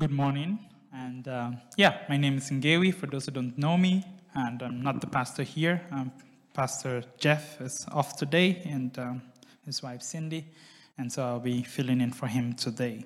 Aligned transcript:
Good 0.00 0.12
morning. 0.12 0.58
And 0.94 1.28
uh, 1.28 1.50
yeah, 1.76 1.98
my 2.08 2.16
name 2.16 2.38
is 2.38 2.50
Ngewi, 2.50 2.94
for 2.94 3.06
those 3.06 3.26
who 3.26 3.32
don't 3.32 3.58
know 3.58 3.76
me. 3.76 4.02
And 4.34 4.62
I'm 4.62 4.80
not 4.80 5.02
the 5.02 5.06
pastor 5.06 5.42
here. 5.42 5.82
Um, 5.90 6.10
pastor 6.54 7.04
Jeff 7.18 7.60
is 7.60 7.84
off 7.92 8.16
today, 8.16 8.62
and 8.64 8.98
um, 8.98 9.20
his 9.66 9.82
wife 9.82 10.00
Cindy. 10.00 10.46
And 10.96 11.12
so 11.12 11.22
I'll 11.22 11.38
be 11.38 11.62
filling 11.62 12.00
in 12.00 12.12
for 12.12 12.28
him 12.28 12.54
today. 12.54 13.04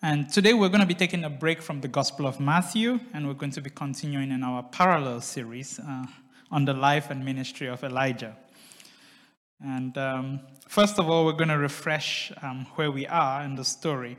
And 0.00 0.32
today 0.32 0.54
we're 0.54 0.70
going 0.70 0.80
to 0.80 0.86
be 0.86 0.94
taking 0.94 1.24
a 1.24 1.30
break 1.30 1.60
from 1.60 1.82
the 1.82 1.88
Gospel 1.88 2.26
of 2.26 2.40
Matthew, 2.40 2.98
and 3.12 3.28
we're 3.28 3.34
going 3.34 3.52
to 3.52 3.60
be 3.60 3.68
continuing 3.68 4.30
in 4.30 4.42
our 4.42 4.62
parallel 4.62 5.20
series 5.20 5.78
uh, 5.78 6.06
on 6.50 6.64
the 6.64 6.72
life 6.72 7.10
and 7.10 7.22
ministry 7.22 7.66
of 7.66 7.84
Elijah. 7.84 8.34
And 9.62 9.98
um, 9.98 10.40
first 10.66 10.98
of 10.98 11.10
all, 11.10 11.26
we're 11.26 11.32
going 11.32 11.48
to 11.48 11.58
refresh 11.58 12.32
um, 12.40 12.64
where 12.76 12.90
we 12.90 13.06
are 13.06 13.42
in 13.42 13.56
the 13.56 13.64
story. 13.66 14.16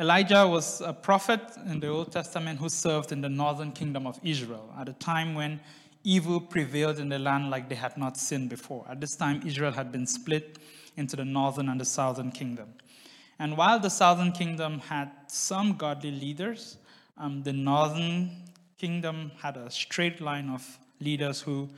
Elijah 0.00 0.44
was 0.48 0.80
a 0.80 0.92
prophet 0.92 1.40
in 1.66 1.78
the 1.78 1.86
Old 1.86 2.10
Testament 2.10 2.58
who 2.58 2.68
served 2.68 3.12
in 3.12 3.20
the 3.20 3.28
northern 3.28 3.70
kingdom 3.70 4.08
of 4.08 4.18
Israel 4.24 4.74
at 4.76 4.88
a 4.88 4.92
time 4.94 5.36
when 5.36 5.60
evil 6.02 6.40
prevailed 6.40 6.98
in 6.98 7.08
the 7.08 7.18
land 7.18 7.48
like 7.48 7.68
they 7.68 7.76
had 7.76 7.96
not 7.96 8.16
seen 8.16 8.48
before. 8.48 8.84
At 8.90 9.00
this 9.00 9.14
time, 9.14 9.40
Israel 9.46 9.70
had 9.70 9.92
been 9.92 10.06
split 10.06 10.58
into 10.96 11.14
the 11.14 11.24
northern 11.24 11.68
and 11.68 11.80
the 11.80 11.84
southern 11.84 12.32
kingdom. 12.32 12.74
And 13.38 13.56
while 13.56 13.78
the 13.78 13.88
southern 13.88 14.32
kingdom 14.32 14.80
had 14.80 15.12
some 15.28 15.76
godly 15.76 16.10
leaders, 16.10 16.76
um, 17.16 17.44
the 17.44 17.52
northern 17.52 18.30
kingdom 18.78 19.30
had 19.40 19.56
a 19.56 19.70
straight 19.70 20.20
line 20.20 20.50
of 20.50 20.78
leaders 21.00 21.40
who 21.40 21.68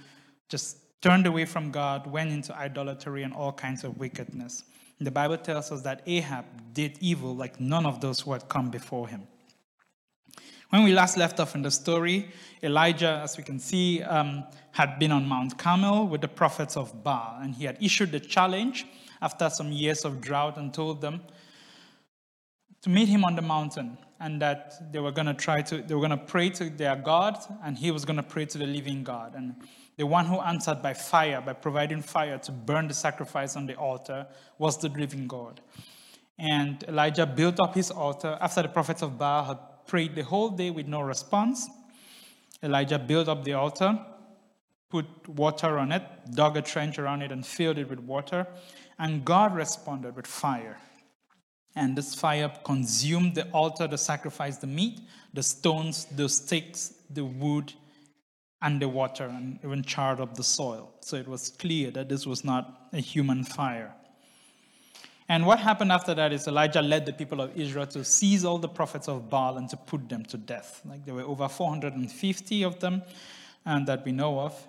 just 0.48 0.78
turned 1.03 1.27
away 1.27 1.45
from 1.45 1.70
God, 1.70 2.06
went 2.06 2.30
into 2.30 2.56
idolatry 2.56 3.25
and 3.25 3.34
all 3.34 3.53
kinds 3.53 3.84
of 3.84 3.98
wickedness. 3.98 4.64
The 5.00 5.10
Bible 5.10 5.36
tells 5.36 5.70
us 5.70 5.82
that 5.82 6.02
Ahab 6.06 6.45
did 6.73 6.98
evil 7.00 7.34
like 7.34 7.60
none 7.60 7.84
of 7.84 8.00
those 8.00 8.20
who 8.20 8.32
had 8.32 8.48
come 8.48 8.70
before 8.70 9.08
him. 9.08 9.22
When 10.70 10.83
we 10.83 10.92
last 10.92 11.16
left 11.16 11.38
off 11.38 11.55
in 11.55 11.62
the 11.62 11.70
story, 11.70 12.30
Elijah, 12.62 13.20
as 13.22 13.36
we 13.36 13.44
can 13.44 13.58
see, 13.58 14.03
um, 14.03 14.44
had 14.72 14.98
been 14.98 15.12
on 15.12 15.27
Mount 15.27 15.56
Carmel 15.58 16.08
with 16.08 16.22
the 16.22 16.28
prophets 16.28 16.77
of 16.77 17.05
Baal, 17.05 17.38
and 17.41 17.55
he 17.55 17.64
had 17.64 17.80
issued 17.80 18.11
the 18.11 18.20
challenge 18.20 18.86
after 19.22 19.48
some 19.48 19.70
years 19.70 20.05
of 20.05 20.20
drought 20.20 20.56
and 20.56 20.75
told 20.75 21.00
them 21.00 21.22
to 22.83 22.91
meet 22.91 23.08
him 23.08 23.25
on 23.25 23.36
the 23.36 23.42
mountain 23.42 23.97
and 24.20 24.41
that 24.41 24.92
they 24.92 24.98
were 24.98 25.12
going 25.12 25.27
to 25.27 25.34
try 25.34 25.60
to 25.62 25.83
they 25.83 25.94
were 25.94 26.00
going 26.00 26.10
to 26.10 26.25
pray 26.25 26.48
to 26.48 26.70
their 26.70 26.97
god 26.97 27.36
and 27.64 27.77
he 27.77 27.91
was 27.91 28.05
going 28.05 28.16
to 28.16 28.22
pray 28.22 28.44
to 28.44 28.58
the 28.58 28.66
living 28.66 29.03
god 29.03 29.34
and 29.34 29.55
the 29.97 30.06
one 30.06 30.27
who 30.27 30.39
answered 30.41 30.83
by 30.83 30.92
fire, 30.92 31.41
by 31.41 31.55
providing 31.55 32.02
fire 32.02 32.39
to 32.39 32.52
burn 32.52 32.89
the 32.89 32.94
sacrifice 32.94 33.56
on 33.56 33.66
the 33.66 33.75
altar, 33.77 34.27
was 34.58 34.78
the 34.78 34.88
living 34.91 35.27
God. 35.27 35.61
And 36.38 36.84
Elijah 36.86 37.27
built 37.27 37.61
up 37.61 37.75
his 37.75 37.91
altar 37.91 38.36
after 38.41 38.62
the 38.62 38.69
prophets 38.69 39.03
of 39.03 39.19
Baal 39.19 39.44
had 39.44 39.58
prayed 39.86 40.14
the 40.14 40.25
whole 40.25 40.50
day 40.50 40.70
with 40.70 40.86
no 40.86 41.00
response. 41.00 41.69
Elijah 42.62 42.98
built 42.98 43.28
up 43.28 43.44
the 43.44 43.55
altar, 43.55 43.98
put 44.91 45.06
water 45.28 45.78
on 45.78 45.92
it, 45.92 46.03
dug 46.34 46.56
a 46.56 46.62
trench 46.62 46.98
around 46.98 47.22
it, 47.22 47.33
and 47.33 47.47
filled 47.47 47.78
it 47.78 47.88
with 47.88 48.00
water. 48.00 48.47
And 48.98 49.25
God 49.25 49.55
responded 49.55 50.14
with 50.14 50.27
fire. 50.27 50.78
And 51.75 51.97
this 51.97 52.14
fire 52.14 52.50
consumed 52.64 53.34
the 53.34 53.48
altar, 53.50 53.86
the 53.86 53.98
sacrifice, 53.98 54.56
the 54.56 54.66
meat, 54.66 55.00
the 55.34 55.42
stones, 55.42 56.06
the 56.06 56.28
sticks, 56.28 56.94
the 57.10 57.25
wood, 57.25 57.72
and 58.67 58.83
the 58.83 58.89
water 58.89 59.27
and 59.27 59.61
even 59.64 59.81
charred 59.84 60.20
up 60.20 60.34
the 60.34 60.42
soil. 60.42 60.92
So 61.00 61.14
it 61.17 61.28
was 61.28 61.50
clear 61.50 61.92
that 61.92 62.09
this 62.09 62.27
was 62.27 62.45
not 62.45 62.89
a 62.92 62.98
human 62.98 63.45
fire. 63.45 63.95
And 65.28 65.47
what 65.47 65.61
happened 65.61 65.92
after 65.92 66.14
that 66.14 66.33
is 66.33 66.48
Elijah 66.48 66.83
led 66.83 67.06
the 67.06 67.12
people 67.12 67.41
of 67.41 67.56
Israel 67.56 67.87
to 67.87 68.03
seize 68.03 68.44
all 68.44 68.59
the 68.59 68.69
prophets 68.69 69.06
of 69.06 69.31
Baal 69.31 69.56
and 69.56 69.69
to 69.70 69.77
put 69.77 70.09
them 70.09 70.25
to 70.25 70.37
death. 70.37 70.83
Like 70.84 71.05
there 71.05 71.14
were 71.14 71.22
over 71.22 71.48
450 71.48 72.64
of 72.64 72.81
them 72.81 73.03
and 73.65 73.87
that 73.87 74.04
we 74.04 74.10
know 74.10 74.41
of. 74.41 74.66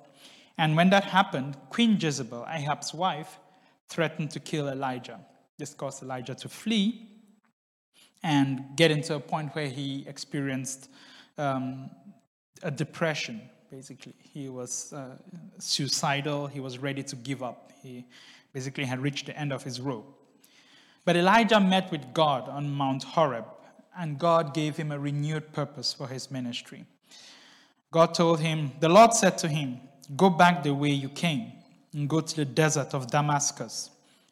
And 0.59 0.75
when 0.75 0.91
that 0.91 1.05
happened, 1.05 1.57
Queen 1.71 1.97
Jezebel, 1.99 2.45
Ahab's 2.47 2.93
wife, 2.93 3.39
threatened 3.89 4.29
to 4.31 4.39
kill 4.39 4.69
Elijah. 4.69 5.19
This 5.57 5.73
caused 5.73 6.03
Elijah 6.03 6.35
to 6.35 6.49
flee 6.49 7.07
and 8.21 8.63
get 8.75 8.91
into 8.91 9.15
a 9.15 9.19
point 9.19 9.55
where 9.55 9.69
he 9.69 10.05
experienced 10.07 10.89
um, 11.39 11.89
a 12.61 12.69
depression 12.69 13.41
basically. 13.69 14.13
He 14.33 14.49
was 14.49 14.93
uh, 14.93 15.17
suicidal, 15.59 16.47
he 16.47 16.59
was 16.59 16.77
ready 16.77 17.03
to 17.03 17.15
give 17.15 17.43
up. 17.43 17.71
He 17.81 18.05
basically 18.53 18.85
had 18.85 18.99
reached 18.99 19.25
the 19.25 19.37
end 19.37 19.51
of 19.53 19.63
his 19.63 19.79
rope. 19.79 20.13
But 21.05 21.15
Elijah 21.15 21.59
met 21.59 21.91
with 21.91 22.13
God 22.13 22.49
on 22.49 22.69
Mount 22.69 23.03
Horeb, 23.03 23.45
and 23.97 24.19
God 24.19 24.53
gave 24.53 24.77
him 24.77 24.91
a 24.91 24.99
renewed 24.99 25.53
purpose 25.53 25.93
for 25.93 26.07
his 26.07 26.29
ministry. 26.29 26.85
God 27.91 28.13
told 28.13 28.39
him, 28.39 28.71
The 28.79 28.89
Lord 28.89 29.13
said 29.13 29.37
to 29.39 29.47
him, 29.47 29.79
Go 30.15 30.29
back 30.29 30.63
the 30.63 30.73
way 30.73 30.89
you 30.89 31.09
came 31.09 31.51
and 31.93 32.09
go 32.09 32.21
to 32.21 32.35
the 32.35 32.45
desert 32.45 32.93
of 32.93 33.07
Damascus. 33.07 33.89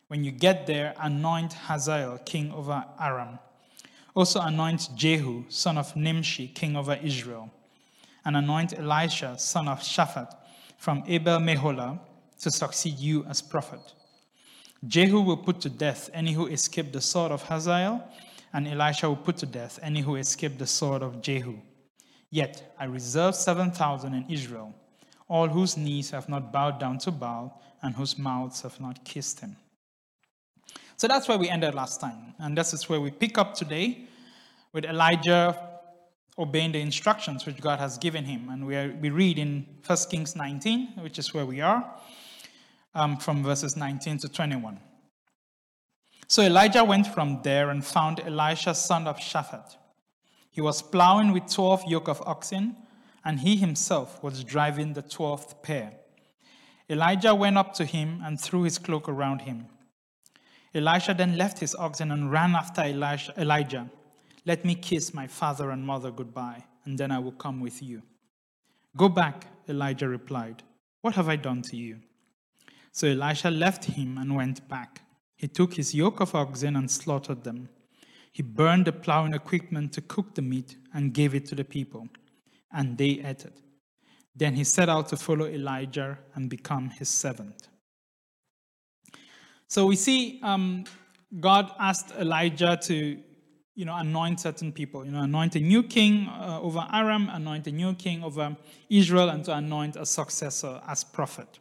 When 0.07 0.23
you 0.23 0.31
get 0.31 0.67
there, 0.67 0.94
anoint 1.00 1.53
Hazael, 1.53 2.19
king 2.19 2.52
over 2.52 2.85
Aram. 3.00 3.40
Also 4.13 4.40
anoint 4.40 4.90
Jehu, 4.96 5.46
son 5.50 5.78
of 5.78 5.96
Nimshi, 5.96 6.47
king 6.47 6.75
over 6.75 6.96
Israel 7.02 7.52
and 8.25 8.36
anoint 8.36 8.78
Elisha, 8.78 9.38
son 9.38 9.68
of 9.68 9.80
Shaphat, 9.80 10.36
from 10.78 11.03
Abel 11.08 11.40
Meholah, 11.40 12.00
to 12.41 12.52
succeed 12.52 12.97
you 12.97 13.24
as 13.25 13.41
prophet. 13.41 13.80
Jehu 14.86 15.22
will 15.22 15.38
put 15.38 15.62
to 15.62 15.69
death 15.69 16.09
any 16.13 16.34
who 16.34 16.47
escaped 16.47 16.91
the 16.91 17.02
sword 17.02 17.31
of 17.31 17.44
Hazael, 17.44 18.08
and 18.53 18.68
Elisha 18.68 19.08
will 19.08 19.16
put 19.16 19.38
to 19.38 19.46
death 19.46 19.80
any 19.81 20.02
who 20.02 20.16
escaped 20.16 20.59
the 20.59 20.68
sword 20.68 21.02
of 21.02 21.22
Jehu. 21.22 21.56
Yet 22.30 22.74
I 22.80 22.85
reserve 22.85 23.35
7,000 23.35 24.14
in 24.14 24.25
Israel, 24.30 24.74
all 25.28 25.47
whose 25.47 25.78
knees 25.78 26.09
have 26.12 26.28
not 26.28 26.52
bowed 26.52 26.80
down 26.80 26.97
to 27.00 27.12
Baal, 27.12 27.62
and 27.81 27.96
whose 27.96 28.18
mouths 28.18 28.62
have 28.62 28.80
not 28.80 29.03
kissed 29.06 29.40
him. 29.40 29.56
So 30.97 31.08
that's 31.08 31.28
where 31.28 31.38
we 31.38 31.50
ended 31.50 31.75
last 31.75 32.00
time. 32.00 32.34
And 32.40 32.58
this 32.58 32.74
is 32.74 32.90
where 32.90 33.00
we 33.02 33.12
pick 33.12 33.38
up 33.38 33.53
today 33.53 34.08
with 34.74 34.85
Elijah 34.85 35.75
obeying 36.38 36.72
the 36.72 36.81
instructions 36.81 37.46
which 37.46 37.62
God 37.62 37.79
has 37.79 37.97
given 37.97 38.25
him. 38.25 38.50
And 38.50 38.66
we, 38.66 38.75
are, 38.75 38.94
we 39.01 39.09
read 39.09 39.40
in 39.40 39.66
1 39.85 39.97
Kings 40.09 40.35
19, 40.35 40.94
which 41.00 41.18
is 41.18 41.34
where 41.34 41.46
we 41.46 41.62
are, 41.62 41.94
um, 42.94 43.18
from 43.18 43.44
verses 43.44 43.78
19 43.78 44.19
to 44.19 44.29
21. 44.29 44.79
So 46.28 46.41
Elijah 46.41 46.84
went 46.84 47.07
from 47.07 47.41
there 47.44 47.69
and 47.69 47.85
found 47.85 48.19
Elisha, 48.19 48.73
son 48.75 49.07
of 49.07 49.18
Shaphat. 49.18 49.75
He 50.51 50.62
was 50.62 50.81
plowing 50.81 51.31
with 51.31 51.51
12 51.51 51.84
yoke 51.88 52.07
of 52.07 52.22
oxen, 52.25 52.75
and 53.23 53.40
he 53.40 53.56
himself 53.56 54.22
was 54.23 54.44
driving 54.44 54.94
the 54.94 55.03
12th 55.03 55.62
pair. 55.62 55.94
Elijah 56.90 57.34
went 57.34 57.57
up 57.57 57.73
to 57.73 57.85
him 57.85 58.22
and 58.23 58.40
threw 58.40 58.63
his 58.63 58.78
cloak 58.78 59.09
around 59.09 59.41
him. 59.41 59.67
Elisha 60.73 61.13
then 61.13 61.38
left 61.38 61.59
his 61.59 61.73
oxen 61.75 62.12
and 62.12 62.31
ran 62.31 62.53
after 62.53 62.84
Elijah. 62.84 63.90
Let 64.46 64.64
me 64.64 64.76
kiss 64.76 65.14
my 65.14 65.28
father 65.28 65.72
and 65.72 65.84
mother 65.84 66.12
goodbye, 66.12 66.64
and 66.86 66.98
then 66.98 67.12
I 67.12 67.20
will 67.20 67.32
come 67.32 67.60
with 67.60 67.82
you. 67.82 68.04
Go 68.96 69.10
back, 69.10 69.48
Elijah 69.68 70.08
replied. 70.08 70.62
What 71.02 71.16
have 71.16 71.28
I 71.28 71.36
done 71.36 71.62
to 71.64 71.76
you? 71.76 72.00
So 72.92 73.08
Elisha 73.08 73.50
left 73.50 73.86
him 73.86 74.18
and 74.18 74.36
went 74.36 74.68
back. 74.70 75.02
He 75.36 75.48
took 75.48 75.74
his 75.74 75.94
yoke 75.94 76.22
of 76.22 76.36
oxen 76.36 76.76
and 76.76 76.90
slaughtered 76.90 77.44
them. 77.44 77.70
He 78.32 78.44
burned 78.44 78.86
the 78.86 78.92
plowing 78.92 79.34
equipment 79.34 79.94
to 79.94 80.02
cook 80.02 80.36
the 80.36 80.42
meat 80.42 80.78
and 80.94 81.14
gave 81.14 81.34
it 81.34 81.46
to 81.48 81.56
the 81.56 81.64
people, 81.64 82.08
and 82.72 82.98
they 82.98 83.22
ate 83.24 83.46
it. 83.46 83.62
Then 84.36 84.56
he 84.56 84.64
set 84.64 84.90
out 84.90 85.10
to 85.10 85.18
follow 85.18 85.48
Elijah 85.48 86.20
and 86.36 86.50
become 86.50 86.90
his 86.90 87.10
servant. 87.10 87.70
So 89.68 89.86
we 89.86 89.96
see 89.96 90.40
um, 90.44 90.84
God 91.40 91.72
asked 91.80 92.12
Elijah 92.20 92.78
to 92.84 93.20
you 93.76 93.84
know, 93.84 93.96
anoint 93.96 94.40
certain 94.40 94.72
people. 94.72 95.06
You 95.06 95.12
know, 95.12 95.24
anoint 95.24 95.56
a 95.56 95.60
new 95.60 95.84
king 95.84 96.28
uh, 96.28 96.60
over 96.62 96.88
Aram, 96.92 97.30
anoint 97.30 97.68
a 97.68 97.72
new 97.72 97.94
king 97.94 98.24
over 98.24 98.56
Israel, 98.90 99.30
and 99.30 99.44
to 99.46 99.54
anoint 99.54 99.98
a 99.98 100.06
successor 100.06 100.82
as 100.88 101.04
prophet. 101.04 101.60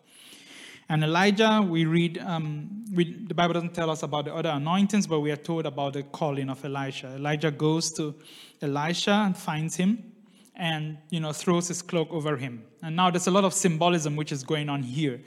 And 0.89 1.03
Elijah, 1.03 1.67
we 1.67 1.87
read, 1.87 2.19
um, 2.19 2.85
we, 2.95 3.15
the 3.15 3.35
Bible 3.35 3.55
doesn't 3.55 3.75
tell 3.75 3.91
us 3.91 4.03
about 4.03 4.27
the 4.27 4.35
other 4.35 4.51
anointings, 4.51 5.07
but 5.07 5.21
we 5.21 5.33
are 5.33 5.37
told 5.37 5.67
about 5.67 5.95
the 5.95 6.03
calling 6.03 6.51
of 6.51 6.65
Elisha. 6.65 7.15
Elijah 7.17 7.51
goes 7.51 7.91
to 7.95 8.15
Elisha 8.61 9.11
and 9.11 9.37
finds 9.37 9.77
him 9.77 10.13
and, 10.55 10.99
you 11.11 11.21
know, 11.21 11.33
throws 11.33 11.69
his 11.69 11.81
cloak 11.81 12.13
over 12.13 12.37
him. 12.37 12.63
And 12.83 12.95
now 12.95 13.11
there's 13.11 13.27
a 13.27 13.31
lot 13.31 13.45
of 13.45 13.55
symbolism 13.55 14.15
which 14.15 14.31
is 14.31 14.45
going 14.45 14.69
on 14.69 14.83
here, 14.83 15.23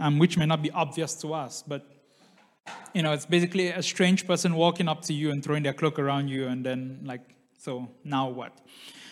um, 0.00 0.18
which 0.18 0.36
may 0.36 0.46
not 0.46 0.62
be 0.62 0.70
obvious 0.72 1.14
to 1.16 1.32
us, 1.32 1.62
but 1.66 1.86
you 2.94 3.02
know, 3.02 3.12
it's 3.12 3.26
basically 3.26 3.68
a 3.68 3.82
strange 3.82 4.26
person 4.26 4.54
walking 4.54 4.88
up 4.88 5.02
to 5.02 5.12
you 5.12 5.30
and 5.30 5.42
throwing 5.42 5.62
their 5.62 5.74
cloak 5.74 5.98
around 5.98 6.28
you, 6.28 6.46
and 6.46 6.64
then, 6.64 7.00
like, 7.04 7.34
so 7.58 7.88
now 8.04 8.28
what? 8.28 8.58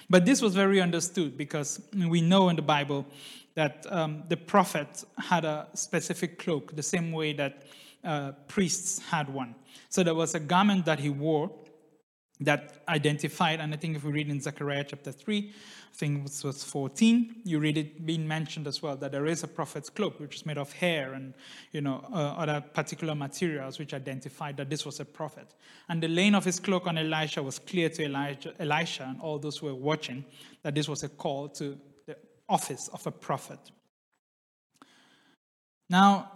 But 0.08 0.24
this 0.24 0.40
was 0.40 0.54
very 0.54 0.80
understood 0.80 1.36
because 1.36 1.80
we 1.94 2.20
know 2.20 2.48
in 2.48 2.56
the 2.56 2.62
Bible 2.62 3.06
that 3.54 3.86
um, 3.90 4.22
the 4.28 4.36
prophet 4.36 5.04
had 5.18 5.44
a 5.44 5.66
specific 5.74 6.38
cloak, 6.38 6.76
the 6.76 6.82
same 6.82 7.10
way 7.10 7.32
that 7.32 7.64
uh, 8.04 8.32
priests 8.46 9.00
had 9.10 9.28
one. 9.28 9.54
So 9.88 10.02
there 10.02 10.14
was 10.14 10.34
a 10.34 10.40
garment 10.40 10.84
that 10.84 11.00
he 11.00 11.08
wore 11.08 11.50
that 12.40 12.82
identified, 12.88 13.60
and 13.60 13.72
I 13.72 13.76
think 13.76 13.96
if 13.96 14.04
we 14.04 14.12
read 14.12 14.28
in 14.28 14.40
Zechariah 14.40 14.84
chapter 14.84 15.10
3, 15.10 15.48
I 15.48 15.96
think 15.96 16.26
it 16.26 16.44
was 16.44 16.62
14, 16.62 17.36
you 17.44 17.58
read 17.58 17.78
it 17.78 18.04
being 18.04 18.28
mentioned 18.28 18.66
as 18.66 18.82
well 18.82 18.96
that 18.96 19.12
there 19.12 19.24
is 19.24 19.42
a 19.42 19.48
prophet's 19.48 19.88
cloak 19.88 20.20
which 20.20 20.36
is 20.36 20.44
made 20.44 20.58
of 20.58 20.70
hair 20.72 21.14
and 21.14 21.32
you 21.72 21.80
know 21.80 22.04
uh, 22.12 22.34
other 22.36 22.60
particular 22.60 23.14
materials 23.14 23.78
which 23.78 23.94
identified 23.94 24.58
that 24.58 24.68
this 24.68 24.84
was 24.84 25.00
a 25.00 25.04
prophet. 25.06 25.54
And 25.88 26.02
the 26.02 26.08
laying 26.08 26.34
of 26.34 26.44
his 26.44 26.60
cloak 26.60 26.86
on 26.86 26.98
Elisha 26.98 27.42
was 27.42 27.58
clear 27.58 27.88
to 27.88 28.04
Elijah, 28.04 28.52
Elisha 28.58 29.04
and 29.04 29.20
all 29.22 29.38
those 29.38 29.56
who 29.56 29.66
were 29.66 29.74
watching 29.74 30.22
that 30.62 30.74
this 30.74 30.86
was 30.86 31.02
a 31.02 31.08
call 31.08 31.48
to 31.50 31.78
the 32.06 32.16
office 32.46 32.88
of 32.88 33.06
a 33.06 33.10
prophet. 33.10 33.58
Now, 35.88 36.30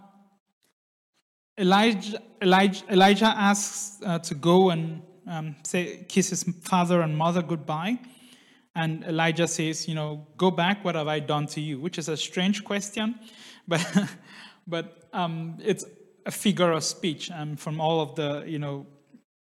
Elijah, 1.59 2.19
Elijah, 2.41 2.83
Elijah 2.89 3.25
asks 3.25 4.01
uh, 4.03 4.17
to 4.17 4.33
go 4.33 4.71
and 4.71 5.03
um, 5.27 5.55
say, 5.63 6.05
kiss 6.07 6.29
his 6.29 6.43
father 6.61 7.01
and 7.01 7.17
mother 7.17 7.41
goodbye. 7.41 7.99
And 8.75 9.03
Elijah 9.03 9.47
says, 9.47 9.87
You 9.87 9.95
know, 9.95 10.27
go 10.37 10.51
back, 10.51 10.83
what 10.83 10.95
have 10.95 11.07
I 11.07 11.19
done 11.19 11.47
to 11.47 11.61
you? 11.61 11.79
Which 11.79 11.97
is 11.97 12.09
a 12.09 12.17
strange 12.17 12.63
question, 12.63 13.19
but, 13.67 13.85
but 14.67 15.09
um, 15.13 15.57
it's 15.63 15.85
a 16.25 16.31
figure 16.31 16.71
of 16.71 16.83
speech. 16.83 17.29
And 17.31 17.59
from 17.59 17.81
all 17.81 18.01
of 18.01 18.15
the, 18.15 18.43
you 18.47 18.59
know, 18.59 18.87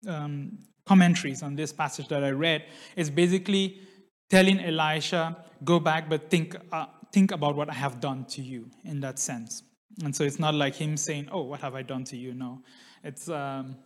um, 0.08 0.58
commentaries 0.86 1.42
on 1.42 1.54
this 1.54 1.72
passage 1.72 2.08
that 2.08 2.24
I 2.24 2.30
read, 2.30 2.64
it's 2.96 3.10
basically 3.10 3.80
telling 4.28 4.60
Elisha, 4.60 5.44
Go 5.62 5.78
back, 5.78 6.08
but 6.08 6.30
think, 6.30 6.56
uh, 6.72 6.86
think 7.12 7.32
about 7.32 7.54
what 7.54 7.68
I 7.68 7.74
have 7.74 8.00
done 8.00 8.24
to 8.30 8.40
you 8.40 8.70
in 8.84 8.98
that 9.00 9.18
sense. 9.18 9.62
And 10.02 10.16
so 10.16 10.24
it's 10.24 10.38
not 10.38 10.54
like 10.54 10.74
him 10.74 10.96
saying, 10.96 11.28
Oh, 11.30 11.42
what 11.42 11.60
have 11.60 11.74
I 11.74 11.82
done 11.82 12.04
to 12.04 12.16
you? 12.16 12.34
No. 12.34 12.62
It's. 13.04 13.28
Um, 13.28 13.76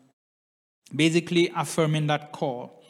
basically 0.95 1.51
affirming 1.55 2.07
that 2.09 2.33
call. 2.33 2.83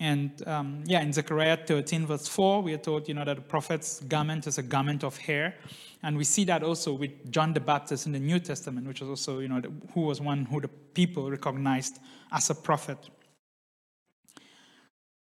And 0.00 0.46
um, 0.46 0.82
yeah, 0.86 1.02
in 1.02 1.12
Zechariah 1.12 1.56
13, 1.56 2.06
verse 2.06 2.26
4, 2.28 2.62
we 2.62 2.74
are 2.74 2.78
told, 2.78 3.08
you 3.08 3.14
know, 3.14 3.24
that 3.24 3.36
the 3.36 3.42
prophet's 3.42 4.00
garment 4.00 4.46
is 4.46 4.58
a 4.58 4.62
garment 4.62 5.04
of 5.04 5.16
hair. 5.16 5.54
And 6.02 6.16
we 6.16 6.24
see 6.24 6.44
that 6.44 6.62
also 6.62 6.92
with 6.92 7.30
John 7.30 7.54
the 7.54 7.60
Baptist 7.60 8.06
in 8.06 8.12
the 8.12 8.18
New 8.18 8.40
Testament, 8.40 8.86
which 8.86 9.00
was 9.00 9.08
also, 9.08 9.38
you 9.38 9.48
know, 9.48 9.60
the, 9.60 9.70
who 9.94 10.02
was 10.02 10.20
one 10.20 10.44
who 10.46 10.60
the 10.60 10.68
people 10.68 11.30
recognized 11.30 11.98
as 12.32 12.50
a 12.50 12.54
prophet. 12.54 12.98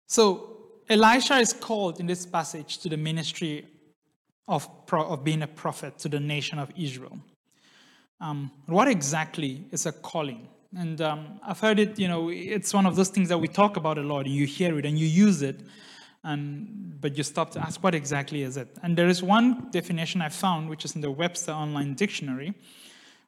So 0.06 0.56
Elisha 0.88 1.36
is 1.38 1.52
called 1.52 2.00
in 2.00 2.06
this 2.06 2.24
passage 2.24 2.78
to 2.78 2.88
the 2.88 2.96
ministry 2.96 3.66
of, 4.48 4.68
of 4.92 5.22
being 5.22 5.42
a 5.42 5.46
prophet 5.46 5.98
to 5.98 6.08
the 6.08 6.18
nation 6.18 6.58
of 6.58 6.70
Israel. 6.76 7.18
Um, 8.20 8.50
what 8.66 8.88
exactly 8.88 9.66
is 9.70 9.86
a 9.86 9.92
calling? 9.92 10.48
And 10.76 11.00
um, 11.00 11.40
I've 11.44 11.58
heard 11.58 11.78
it, 11.80 11.98
you 11.98 12.06
know, 12.06 12.28
it's 12.28 12.72
one 12.72 12.86
of 12.86 12.94
those 12.94 13.08
things 13.08 13.28
that 13.28 13.38
we 13.38 13.48
talk 13.48 13.76
about 13.76 13.98
a 13.98 14.02
lot, 14.02 14.26
and 14.26 14.34
you 14.34 14.46
hear 14.46 14.78
it 14.78 14.86
and 14.86 14.96
you 14.98 15.06
use 15.06 15.42
it, 15.42 15.60
and, 16.22 16.96
but 17.00 17.16
you 17.16 17.24
stop 17.24 17.50
to 17.52 17.60
ask, 17.60 17.82
what 17.82 17.94
exactly 17.94 18.42
is 18.42 18.56
it? 18.56 18.68
And 18.82 18.96
there 18.96 19.08
is 19.08 19.22
one 19.22 19.70
definition 19.70 20.22
I 20.22 20.28
found, 20.28 20.70
which 20.70 20.84
is 20.84 20.94
in 20.94 21.00
the 21.00 21.10
Webster 21.10 21.52
Online 21.52 21.94
Dictionary, 21.94 22.54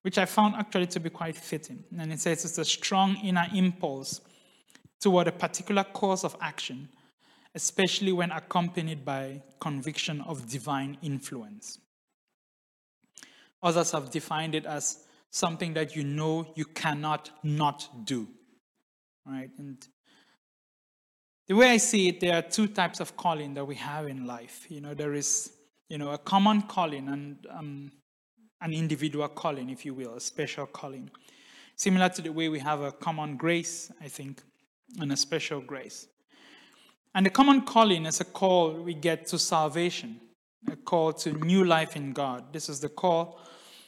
which 0.03 0.19
I 0.19 0.25
found 0.25 0.55
actually 0.55 0.87
to 0.89 1.01
be 1.01 1.11
quite 1.11 1.37
fitting. 1.37 1.83
And 1.99 2.13
it 2.13 2.21
says 2.21 2.45
it's 2.45 2.59
a 2.59 2.65
strong 2.65 3.17
inner 3.17 3.47
impulse 3.53 4.21
toward 5.01 5.27
a 5.27 5.33
particular 5.33 5.83
course 5.83 6.23
of 6.23 6.37
action, 6.41 6.89
especially 7.55 8.13
when 8.13 8.31
accompanied 8.31 9.05
by 9.05 9.43
conviction 9.59 10.21
of 10.21 10.49
divine 10.49 10.97
influence. 11.03 11.79
Others 13.63 13.93
have 13.93 14.11
defined 14.11 14.55
it 14.55 14.67
as 14.67 15.05
something 15.33 15.73
that 15.75 15.97
you 15.97 16.05
know 16.05 16.47
you 16.55 16.65
cannot 16.67 17.31
not 17.43 17.89
do. 18.05 18.29
Right? 19.27 19.51
And 19.59 19.85
the 21.49 21.55
way 21.57 21.71
I 21.71 21.79
see 21.79 22.09
it, 22.09 22.21
there 22.21 22.37
are 22.37 22.43
two 22.43 22.69
types 22.69 23.01
of 23.01 23.17
calling 23.17 23.55
that 23.55 23.65
we 23.65 23.75
have 23.77 24.07
in 24.07 24.27
life. 24.27 24.67
You 24.69 24.81
know, 24.81 24.95
there 24.95 25.15
is, 25.15 25.53
you 25.89 25.99
know, 25.99 26.11
a 26.11 26.19
common 26.19 26.63
calling 26.63 27.09
and 27.09 27.47
um, 27.51 27.91
an 28.61 28.73
individual 28.73 29.27
calling, 29.29 29.71
if 29.71 29.85
you 29.85 29.95
will, 29.95 30.15
a 30.15 30.21
special 30.21 30.67
calling. 30.67 31.11
Similar 31.77 32.11
to 32.11 32.23
the 32.23 32.33
way 32.33 32.49
we 32.49 32.59
have 32.59 32.83
a 32.83 32.93
common 32.93 33.37
grace, 33.37 33.91
I 34.01 34.09
think, 34.09 34.43
and 35.01 35.11
a 35.13 35.17
special 35.17 35.61
grace. 35.61 36.07
And 37.15 37.27
the 37.27 37.31
common 37.31 37.63
calling 37.63 38.07
is 38.07 38.21
a 38.21 38.25
call 38.25 38.73
we 38.73 38.95
get 38.95 39.27
to 39.29 39.39
salvation, 39.39 40.21
a 40.71 40.77
call 40.77 41.13
to 41.15 41.33
new 41.33 41.65
life 41.65 41.97
in 41.97 42.13
God. 42.13 42.53
This 42.53 42.69
is 42.69 42.81
the 42.81 42.89
call 42.89 43.41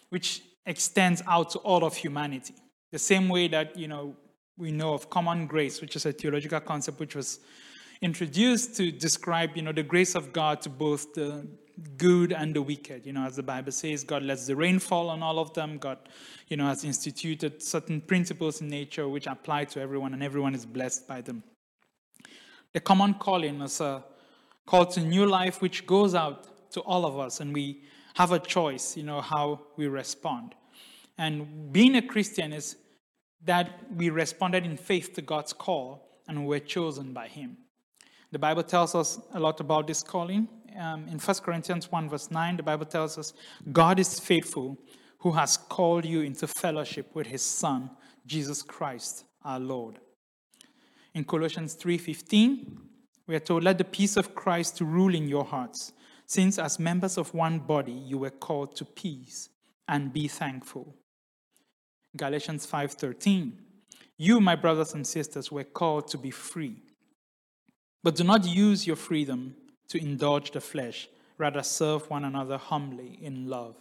which 0.08 0.42
extends 0.66 1.22
out 1.26 1.50
to 1.50 1.58
all 1.60 1.84
of 1.84 1.96
humanity. 1.96 2.54
The 2.92 2.98
same 2.98 3.28
way 3.28 3.48
that, 3.48 3.76
you 3.76 3.88
know, 3.88 4.16
we 4.56 4.70
know 4.70 4.94
of 4.94 5.10
common 5.10 5.46
grace, 5.46 5.80
which 5.80 5.96
is 5.96 6.06
a 6.06 6.12
theological 6.12 6.60
concept 6.60 7.00
which 7.00 7.16
was 7.16 7.40
introduced 8.00 8.76
to 8.76 8.90
describe, 8.92 9.56
you 9.56 9.62
know, 9.62 9.72
the 9.72 9.82
grace 9.82 10.14
of 10.14 10.32
God 10.32 10.60
to 10.62 10.68
both 10.68 11.12
the 11.14 11.46
good 11.96 12.32
and 12.32 12.54
the 12.54 12.62
wicked. 12.62 13.04
You 13.04 13.12
know, 13.12 13.24
as 13.24 13.36
the 13.36 13.42
Bible 13.42 13.72
says, 13.72 14.04
God 14.04 14.22
lets 14.22 14.46
the 14.46 14.54
rain 14.54 14.78
fall 14.78 15.08
on 15.10 15.22
all 15.22 15.38
of 15.38 15.52
them. 15.54 15.78
God, 15.78 15.98
you 16.48 16.56
know, 16.56 16.66
has 16.66 16.84
instituted 16.84 17.62
certain 17.62 18.00
principles 18.00 18.60
in 18.60 18.68
nature 18.68 19.08
which 19.08 19.26
apply 19.26 19.64
to 19.66 19.80
everyone, 19.80 20.14
and 20.14 20.22
everyone 20.22 20.54
is 20.54 20.64
blessed 20.64 21.08
by 21.08 21.20
them. 21.20 21.42
The 22.72 22.80
common 22.80 23.14
calling 23.14 23.60
is 23.60 23.80
a 23.80 24.04
call 24.66 24.86
to 24.86 25.00
new 25.00 25.26
life 25.26 25.60
which 25.60 25.86
goes 25.86 26.14
out 26.14 26.70
to 26.72 26.80
all 26.80 27.04
of 27.04 27.18
us, 27.18 27.40
and 27.40 27.52
we 27.52 27.82
have 28.14 28.32
a 28.32 28.38
choice, 28.38 28.96
you 28.96 29.02
know, 29.02 29.20
how 29.20 29.60
we 29.76 29.86
respond. 29.86 30.54
And 31.18 31.72
being 31.72 31.96
a 31.96 32.02
Christian 32.02 32.52
is 32.52 32.76
that 33.44 33.70
we 33.94 34.10
responded 34.10 34.64
in 34.64 34.76
faith 34.76 35.12
to 35.14 35.22
God's 35.22 35.52
call 35.52 36.08
and 36.26 36.40
we 36.40 36.46
were 36.46 36.60
chosen 36.60 37.12
by 37.12 37.28
Him. 37.28 37.58
The 38.32 38.38
Bible 38.38 38.62
tells 38.62 38.94
us 38.94 39.20
a 39.32 39.40
lot 39.40 39.60
about 39.60 39.86
this 39.86 40.02
calling. 40.02 40.48
Um, 40.78 41.06
in 41.08 41.18
1 41.18 41.36
Corinthians 41.36 41.92
1, 41.92 42.08
verse 42.08 42.30
9, 42.30 42.56
the 42.56 42.62
Bible 42.62 42.86
tells 42.86 43.16
us, 43.16 43.32
God 43.70 44.00
is 44.00 44.18
faithful 44.18 44.76
who 45.18 45.32
has 45.32 45.56
called 45.56 46.04
you 46.04 46.20
into 46.20 46.46
fellowship 46.46 47.14
with 47.14 47.26
His 47.26 47.42
Son, 47.42 47.90
Jesus 48.26 48.62
Christ, 48.62 49.24
our 49.44 49.60
Lord. 49.60 49.98
In 51.14 51.24
Colossians 51.24 51.74
3:15, 51.74 52.90
we 53.26 53.36
are 53.36 53.40
told, 53.40 53.62
"Let 53.62 53.78
the 53.78 53.84
peace 53.84 54.16
of 54.16 54.34
Christ 54.34 54.80
rule 54.80 55.14
in 55.14 55.28
your 55.28 55.44
hearts, 55.44 55.92
since 56.34 56.58
as 56.58 56.80
members 56.80 57.16
of 57.16 57.32
one 57.32 57.60
body 57.60 57.92
you 57.92 58.18
were 58.18 58.36
called 58.46 58.74
to 58.74 58.84
peace 58.84 59.50
and 59.86 60.12
be 60.12 60.26
thankful. 60.26 60.96
Galatians 62.16 62.66
5:13 62.66 63.52
You 64.16 64.40
my 64.40 64.56
brothers 64.56 64.94
and 64.94 65.06
sisters 65.06 65.52
were 65.52 65.70
called 65.80 66.08
to 66.08 66.18
be 66.18 66.32
free. 66.32 66.82
But 68.02 68.16
do 68.16 68.24
not 68.24 68.44
use 68.44 68.84
your 68.84 68.96
freedom 68.96 69.54
to 69.90 69.98
indulge 69.98 70.50
the 70.50 70.60
flesh, 70.60 71.08
rather 71.38 71.62
serve 71.62 72.10
one 72.10 72.24
another 72.24 72.58
humbly 72.58 73.16
in 73.22 73.48
love. 73.48 73.76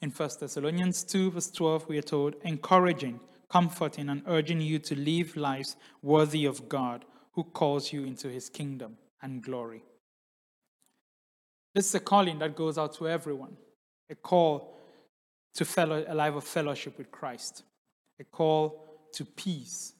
In 0.00 0.10
1 0.10 0.38
Thessalonians 0.38 1.02
2 1.02 1.32
verse 1.32 1.50
12 1.50 1.88
we 1.88 1.98
are 1.98 2.10
told 2.14 2.36
encouraging, 2.44 3.18
comforting 3.48 4.08
and 4.08 4.22
urging 4.26 4.60
you 4.60 4.78
to 4.78 4.94
live 4.94 5.36
lives 5.36 5.74
worthy 6.00 6.44
of 6.44 6.68
God 6.68 7.04
who 7.32 7.42
calls 7.42 7.92
you 7.92 8.04
into 8.04 8.28
his 8.28 8.48
kingdom 8.48 8.98
and 9.20 9.42
glory. 9.42 9.82
This 11.74 11.88
is 11.88 11.94
a 11.96 12.00
calling 12.00 12.38
that 12.38 12.54
goes 12.54 12.78
out 12.78 12.94
to 12.94 13.08
everyone, 13.08 13.56
a 14.08 14.14
call 14.14 14.78
to 15.54 15.64
fellow, 15.64 16.04
a 16.06 16.14
life 16.14 16.34
of 16.34 16.44
fellowship 16.44 16.96
with 16.96 17.10
Christ, 17.10 17.64
a 18.20 18.24
call 18.24 19.08
to 19.12 19.24
peace. 19.24 19.92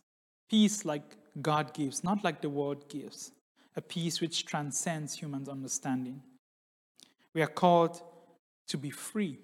Peace 0.49 0.85
like 0.85 1.17
God 1.43 1.75
gives, 1.75 2.05
not 2.05 2.23
like 2.23 2.41
the 2.41 2.49
world 2.49 2.89
gives, 2.89 3.33
a 3.77 3.81
peace 3.81 4.21
which 4.21 4.47
transcends 4.47 5.15
human 5.15 5.49
understanding. 5.49 6.23
We 7.35 7.43
are 7.43 7.49
called 7.49 8.01
to 8.69 8.79
be 8.79 8.91
free. 8.91 9.39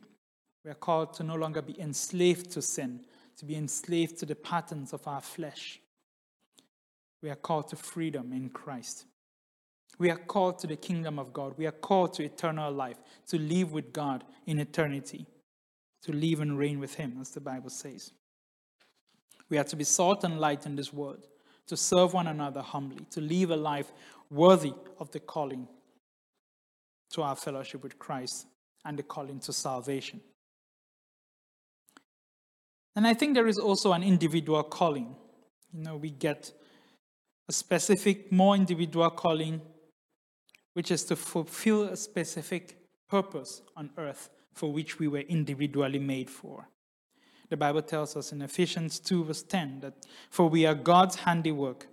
We 0.64 0.70
are 0.70 0.74
called 0.74 1.14
to 1.14 1.24
no 1.24 1.34
longer 1.34 1.62
be 1.62 1.80
enslaved 1.80 2.52
to 2.52 2.62
sin, 2.62 3.00
to 3.38 3.44
be 3.44 3.56
enslaved 3.56 4.18
to 4.18 4.26
the 4.26 4.36
patterns 4.36 4.92
of 4.92 5.08
our 5.08 5.20
flesh. 5.20 5.80
We 7.22 7.30
are 7.30 7.36
called 7.36 7.68
to 7.68 7.76
freedom 7.76 8.32
in 8.32 8.50
Christ. 8.50 9.06
We 9.98 10.10
are 10.10 10.16
called 10.16 10.58
to 10.60 10.66
the 10.66 10.76
kingdom 10.76 11.18
of 11.18 11.32
God. 11.32 11.54
We 11.58 11.66
are 11.66 11.72
called 11.72 12.14
to 12.14 12.24
eternal 12.24 12.72
life, 12.72 12.96
to 13.28 13.38
live 13.38 13.72
with 13.72 13.92
God 13.92 14.24
in 14.46 14.58
eternity, 14.58 15.26
to 16.02 16.12
live 16.12 16.40
and 16.40 16.58
reign 16.58 16.80
with 16.80 16.94
Him, 16.94 17.18
as 17.20 17.30
the 17.30 17.40
Bible 17.40 17.70
says. 17.70 18.12
We 19.50 19.58
are 19.58 19.64
to 19.64 19.76
be 19.76 19.84
salt 19.84 20.24
and 20.24 20.40
light 20.40 20.64
in 20.64 20.76
this 20.76 20.92
world, 20.92 21.26
to 21.66 21.76
serve 21.76 22.14
one 22.14 22.28
another 22.28 22.62
humbly, 22.62 23.04
to 23.10 23.20
live 23.20 23.50
a 23.50 23.56
life 23.56 23.92
worthy 24.30 24.72
of 24.98 25.10
the 25.10 25.20
calling 25.20 25.68
to 27.10 27.22
our 27.22 27.36
fellowship 27.36 27.82
with 27.82 27.98
Christ 27.98 28.46
and 28.84 28.98
the 28.98 29.02
calling 29.02 29.40
to 29.40 29.52
salvation. 29.52 30.20
And 32.96 33.06
I 33.06 33.14
think 33.14 33.34
there 33.34 33.46
is 33.46 33.58
also 33.58 33.92
an 33.92 34.02
individual 34.02 34.62
calling. 34.62 35.14
You 35.72 35.82
know, 35.82 35.96
we 35.96 36.10
get 36.10 36.52
a 37.48 37.52
specific, 37.52 38.30
more 38.32 38.54
individual 38.54 39.10
calling 39.10 39.60
which 40.74 40.90
is 40.90 41.04
to 41.04 41.16
fulfill 41.16 41.84
a 41.84 41.96
specific 41.96 42.78
purpose 43.08 43.62
on 43.76 43.90
earth 43.98 44.30
for 44.52 44.72
which 44.72 44.98
we 44.98 45.08
were 45.08 45.20
individually 45.20 45.98
made 45.98 46.30
for. 46.30 46.68
The 47.48 47.56
Bible 47.56 47.82
tells 47.82 48.16
us 48.16 48.32
in 48.32 48.42
Ephesians 48.42 49.00
2, 49.00 49.24
verse 49.24 49.42
10, 49.42 49.80
that 49.80 50.06
for 50.30 50.48
we 50.48 50.66
are 50.66 50.74
God's 50.74 51.16
handiwork, 51.16 51.88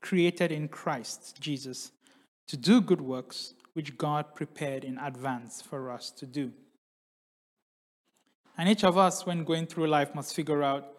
created 0.00 0.52
in 0.52 0.68
Christ 0.68 1.40
Jesus 1.40 1.92
to 2.46 2.56
do 2.56 2.80
good 2.80 3.00
works 3.00 3.54
which 3.72 3.96
God 3.96 4.34
prepared 4.34 4.84
in 4.84 4.98
advance 4.98 5.62
for 5.62 5.90
us 5.90 6.10
to 6.12 6.26
do. 6.26 6.52
And 8.56 8.68
each 8.68 8.84
of 8.84 8.98
us, 8.98 9.24
when 9.24 9.44
going 9.44 9.66
through 9.66 9.86
life, 9.86 10.14
must 10.14 10.34
figure 10.34 10.62
out 10.62 10.94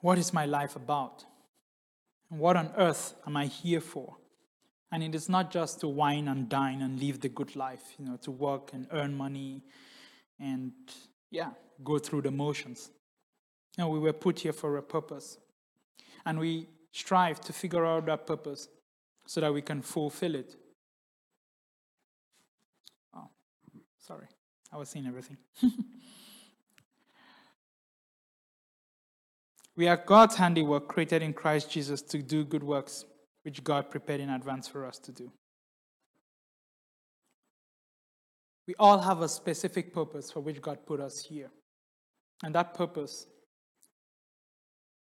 what 0.00 0.18
is 0.18 0.32
my 0.32 0.46
life 0.46 0.76
about? 0.76 1.24
And 2.30 2.38
what 2.38 2.56
on 2.56 2.70
earth 2.76 3.14
am 3.26 3.36
I 3.36 3.46
here 3.46 3.80
for? 3.80 4.16
And 4.94 5.02
it 5.02 5.12
is 5.12 5.28
not 5.28 5.50
just 5.50 5.80
to 5.80 5.88
wine 5.88 6.28
and 6.28 6.48
dine 6.48 6.80
and 6.80 7.00
live 7.00 7.20
the 7.20 7.28
good 7.28 7.56
life, 7.56 7.82
you 7.98 8.04
know, 8.04 8.16
to 8.18 8.30
work 8.30 8.70
and 8.72 8.86
earn 8.92 9.12
money 9.12 9.64
and, 10.38 10.70
yeah, 11.32 11.50
go 11.82 11.98
through 11.98 12.22
the 12.22 12.30
motions. 12.30 12.92
No, 13.76 13.88
we 13.88 13.98
were 13.98 14.12
put 14.12 14.38
here 14.38 14.52
for 14.52 14.76
a 14.76 14.82
purpose. 14.82 15.36
And 16.24 16.38
we 16.38 16.68
strive 16.92 17.40
to 17.40 17.52
figure 17.52 17.84
out 17.84 18.06
that 18.06 18.24
purpose 18.24 18.68
so 19.26 19.40
that 19.40 19.52
we 19.52 19.62
can 19.62 19.82
fulfill 19.82 20.36
it. 20.36 20.54
Oh, 23.16 23.30
sorry. 23.98 24.28
I 24.72 24.76
was 24.76 24.90
seeing 24.90 25.08
everything. 25.08 25.38
we 29.74 29.88
are 29.88 29.96
God's 29.96 30.36
handiwork 30.36 30.86
created 30.86 31.20
in 31.20 31.32
Christ 31.32 31.68
Jesus 31.68 32.00
to 32.02 32.18
do 32.18 32.44
good 32.44 32.62
works, 32.62 33.04
which 33.44 33.62
God 33.62 33.90
prepared 33.90 34.20
in 34.20 34.30
advance 34.30 34.66
for 34.66 34.84
us 34.84 34.98
to 34.98 35.12
do. 35.12 35.30
We 38.66 38.74
all 38.78 38.98
have 38.98 39.20
a 39.20 39.28
specific 39.28 39.92
purpose 39.92 40.30
for 40.30 40.40
which 40.40 40.60
God 40.60 40.86
put 40.86 40.98
us 41.00 41.22
here. 41.22 41.50
And 42.42 42.54
that 42.54 42.74
purpose 42.74 43.26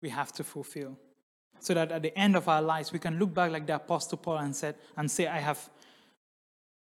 we 0.00 0.08
have 0.10 0.32
to 0.32 0.44
fulfill. 0.44 0.96
So 1.60 1.74
that 1.74 1.90
at 1.90 2.02
the 2.02 2.16
end 2.16 2.36
of 2.36 2.48
our 2.48 2.62
lives, 2.62 2.92
we 2.92 3.00
can 3.00 3.18
look 3.18 3.34
back 3.34 3.50
like 3.50 3.66
the 3.66 3.74
Apostle 3.74 4.18
Paul 4.18 4.38
and, 4.38 4.54
said, 4.54 4.76
and 4.96 5.10
say, 5.10 5.26
I 5.26 5.38
have 5.38 5.68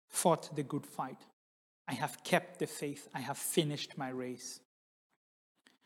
fought 0.10 0.54
the 0.54 0.64
good 0.64 0.86
fight. 0.86 1.20
I 1.88 1.94
have 1.94 2.22
kept 2.24 2.60
the 2.60 2.68
faith. 2.68 3.08
I 3.14 3.22
have 3.22 3.38
finished 3.38 3.98
my 3.98 4.10
race. 4.10 4.60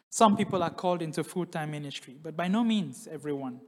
Some 0.09 0.35
people 0.35 0.63
are 0.63 0.71
called 0.71 1.03
into 1.03 1.23
full 1.23 1.45
time 1.45 1.71
ministry, 1.71 2.17
but 2.21 2.35
by 2.35 2.47
no 2.47 2.63
means 2.63 3.07
everyone. 3.09 3.61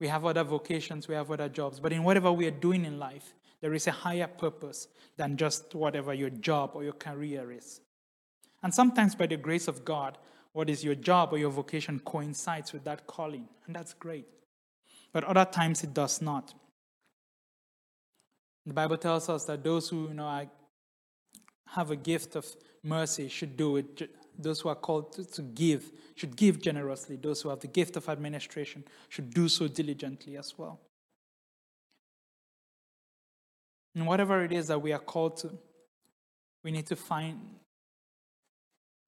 We 0.00 0.08
have 0.08 0.24
other 0.24 0.44
vocations, 0.44 1.08
we 1.08 1.14
have 1.14 1.30
other 1.30 1.48
jobs, 1.48 1.80
but 1.80 1.92
in 1.92 2.04
whatever 2.04 2.30
we 2.32 2.46
are 2.46 2.52
doing 2.52 2.84
in 2.84 2.98
life, 2.98 3.34
there 3.60 3.74
is 3.74 3.86
a 3.86 3.92
higher 3.92 4.28
purpose 4.28 4.88
than 5.16 5.36
just 5.36 5.74
whatever 5.74 6.14
your 6.14 6.30
job 6.30 6.70
or 6.74 6.84
your 6.84 6.92
career 6.92 7.50
is. 7.50 7.80
And 8.62 8.72
sometimes, 8.72 9.14
by 9.14 9.26
the 9.26 9.36
grace 9.36 9.68
of 9.68 9.84
God, 9.84 10.18
what 10.52 10.70
is 10.70 10.84
your 10.84 10.94
job 10.94 11.32
or 11.32 11.38
your 11.38 11.50
vocation 11.50 12.00
coincides 12.00 12.72
with 12.72 12.84
that 12.84 13.06
calling, 13.06 13.48
and 13.66 13.74
that's 13.74 13.94
great. 13.94 14.26
But 15.12 15.24
other 15.24 15.44
times 15.44 15.82
it 15.82 15.94
does 15.94 16.20
not. 16.20 16.54
The 18.66 18.74
Bible 18.74 18.98
tells 18.98 19.28
us 19.28 19.44
that 19.46 19.64
those 19.64 19.88
who 19.88 20.08
you 20.08 20.14
know, 20.14 20.48
have 21.68 21.90
a 21.90 21.96
gift 21.96 22.36
of 22.36 22.46
mercy 22.82 23.28
should 23.28 23.56
do 23.56 23.76
it. 23.76 24.10
Those 24.38 24.60
who 24.60 24.68
are 24.68 24.76
called 24.76 25.12
to, 25.14 25.24
to 25.24 25.42
give 25.42 25.90
should 26.14 26.36
give 26.36 26.62
generously. 26.62 27.16
Those 27.16 27.42
who 27.42 27.48
have 27.48 27.60
the 27.60 27.66
gift 27.66 27.96
of 27.96 28.08
administration 28.08 28.84
should 29.08 29.34
do 29.34 29.48
so 29.48 29.66
diligently 29.66 30.36
as 30.36 30.56
well. 30.56 30.80
And 33.94 34.06
whatever 34.06 34.44
it 34.44 34.52
is 34.52 34.68
that 34.68 34.80
we 34.80 34.92
are 34.92 35.00
called 35.00 35.38
to, 35.38 35.50
we 36.62 36.70
need 36.70 36.86
to 36.86 36.96
find 36.96 37.40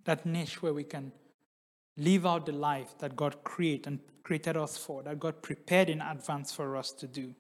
that 0.04 0.26
niche 0.26 0.62
where 0.62 0.74
we 0.74 0.82
can 0.82 1.12
live 1.96 2.26
out 2.26 2.46
the 2.46 2.52
life 2.52 2.96
that 2.98 3.14
God 3.14 3.44
created 3.44 3.86
and 3.86 4.00
created 4.24 4.56
us 4.56 4.76
for, 4.76 5.02
that 5.02 5.20
God 5.20 5.42
prepared 5.42 5.88
in 5.88 6.00
advance 6.00 6.52
for 6.52 6.76
us 6.76 6.90
to 6.92 7.06
do. 7.06 7.34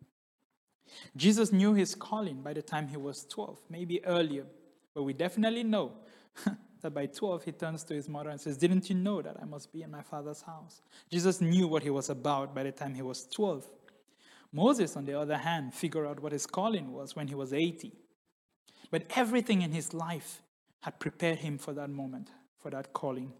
Jesus 1.16 1.52
knew 1.52 1.74
his 1.74 1.94
calling 1.94 2.42
by 2.42 2.52
the 2.52 2.62
time 2.62 2.88
he 2.88 2.96
was 2.96 3.24
12, 3.24 3.58
maybe 3.68 4.04
earlier, 4.04 4.44
but 4.94 5.04
we 5.04 5.12
definitely 5.12 5.62
know 5.62 5.92
that 6.82 6.94
by 6.94 7.06
12 7.06 7.44
he 7.44 7.52
turns 7.52 7.84
to 7.84 7.94
his 7.94 8.08
mother 8.08 8.30
and 8.30 8.40
says, 8.40 8.56
Didn't 8.56 8.88
you 8.88 8.96
know 8.96 9.22
that 9.22 9.36
I 9.40 9.44
must 9.44 9.72
be 9.72 9.82
in 9.82 9.90
my 9.90 10.02
father's 10.02 10.42
house? 10.42 10.82
Jesus 11.10 11.40
knew 11.40 11.68
what 11.68 11.82
he 11.82 11.90
was 11.90 12.10
about 12.10 12.54
by 12.54 12.62
the 12.62 12.72
time 12.72 12.94
he 12.94 13.02
was 13.02 13.26
12. 13.26 13.66
Moses, 14.52 14.96
on 14.96 15.04
the 15.04 15.18
other 15.18 15.36
hand, 15.36 15.74
figured 15.74 16.06
out 16.06 16.20
what 16.20 16.32
his 16.32 16.46
calling 16.46 16.92
was 16.92 17.14
when 17.14 17.28
he 17.28 17.34
was 17.34 17.52
80. 17.52 17.92
But 18.90 19.04
everything 19.14 19.62
in 19.62 19.72
his 19.72 19.94
life 19.94 20.42
had 20.80 20.98
prepared 20.98 21.38
him 21.38 21.58
for 21.58 21.72
that 21.74 21.90
moment, 21.90 22.30
for 22.58 22.70
that 22.70 22.92
calling. 22.92 23.32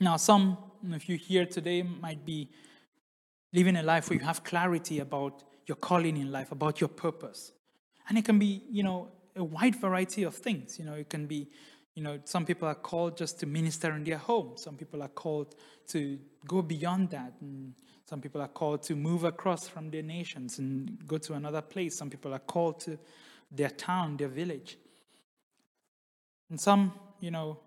Now, 0.00 0.16
some 0.16 0.56
of 0.92 1.08
you 1.08 1.16
here 1.16 1.46
today 1.46 1.82
might 1.82 2.24
be 2.24 2.50
living 3.52 3.76
a 3.76 3.82
life 3.82 4.10
where 4.10 4.18
you 4.18 4.24
have 4.24 4.44
clarity 4.44 5.00
about 5.00 5.42
your 5.66 5.76
calling 5.76 6.16
in 6.16 6.30
life, 6.30 6.52
about 6.52 6.80
your 6.80 6.88
purpose. 6.88 7.52
And 8.08 8.16
it 8.16 8.24
can 8.24 8.38
be, 8.38 8.62
you 8.70 8.82
know, 8.82 9.08
a 9.36 9.44
wide 9.44 9.76
variety 9.76 10.22
of 10.22 10.34
things. 10.34 10.78
You 10.78 10.84
know, 10.84 10.94
it 10.94 11.08
can 11.08 11.26
be, 11.26 11.48
you 11.94 12.02
know, 12.02 12.18
some 12.24 12.44
people 12.44 12.68
are 12.68 12.74
called 12.74 13.16
just 13.16 13.40
to 13.40 13.46
minister 13.46 13.92
in 13.94 14.04
their 14.04 14.18
home. 14.18 14.56
Some 14.56 14.76
people 14.76 15.02
are 15.02 15.08
called 15.08 15.54
to 15.88 16.18
go 16.46 16.62
beyond 16.62 17.10
that. 17.10 17.34
And 17.40 17.74
some 18.06 18.20
people 18.20 18.40
are 18.40 18.48
called 18.48 18.82
to 18.84 18.96
move 18.96 19.24
across 19.24 19.68
from 19.68 19.90
their 19.90 20.02
nations 20.02 20.58
and 20.58 20.98
go 21.06 21.18
to 21.18 21.34
another 21.34 21.62
place. 21.62 21.96
Some 21.96 22.10
people 22.10 22.32
are 22.34 22.40
called 22.40 22.80
to 22.80 22.98
their 23.50 23.70
town, 23.70 24.16
their 24.16 24.28
village. 24.28 24.78
And 26.50 26.60
some, 26.60 26.92
you 27.20 27.30
know, 27.30 27.58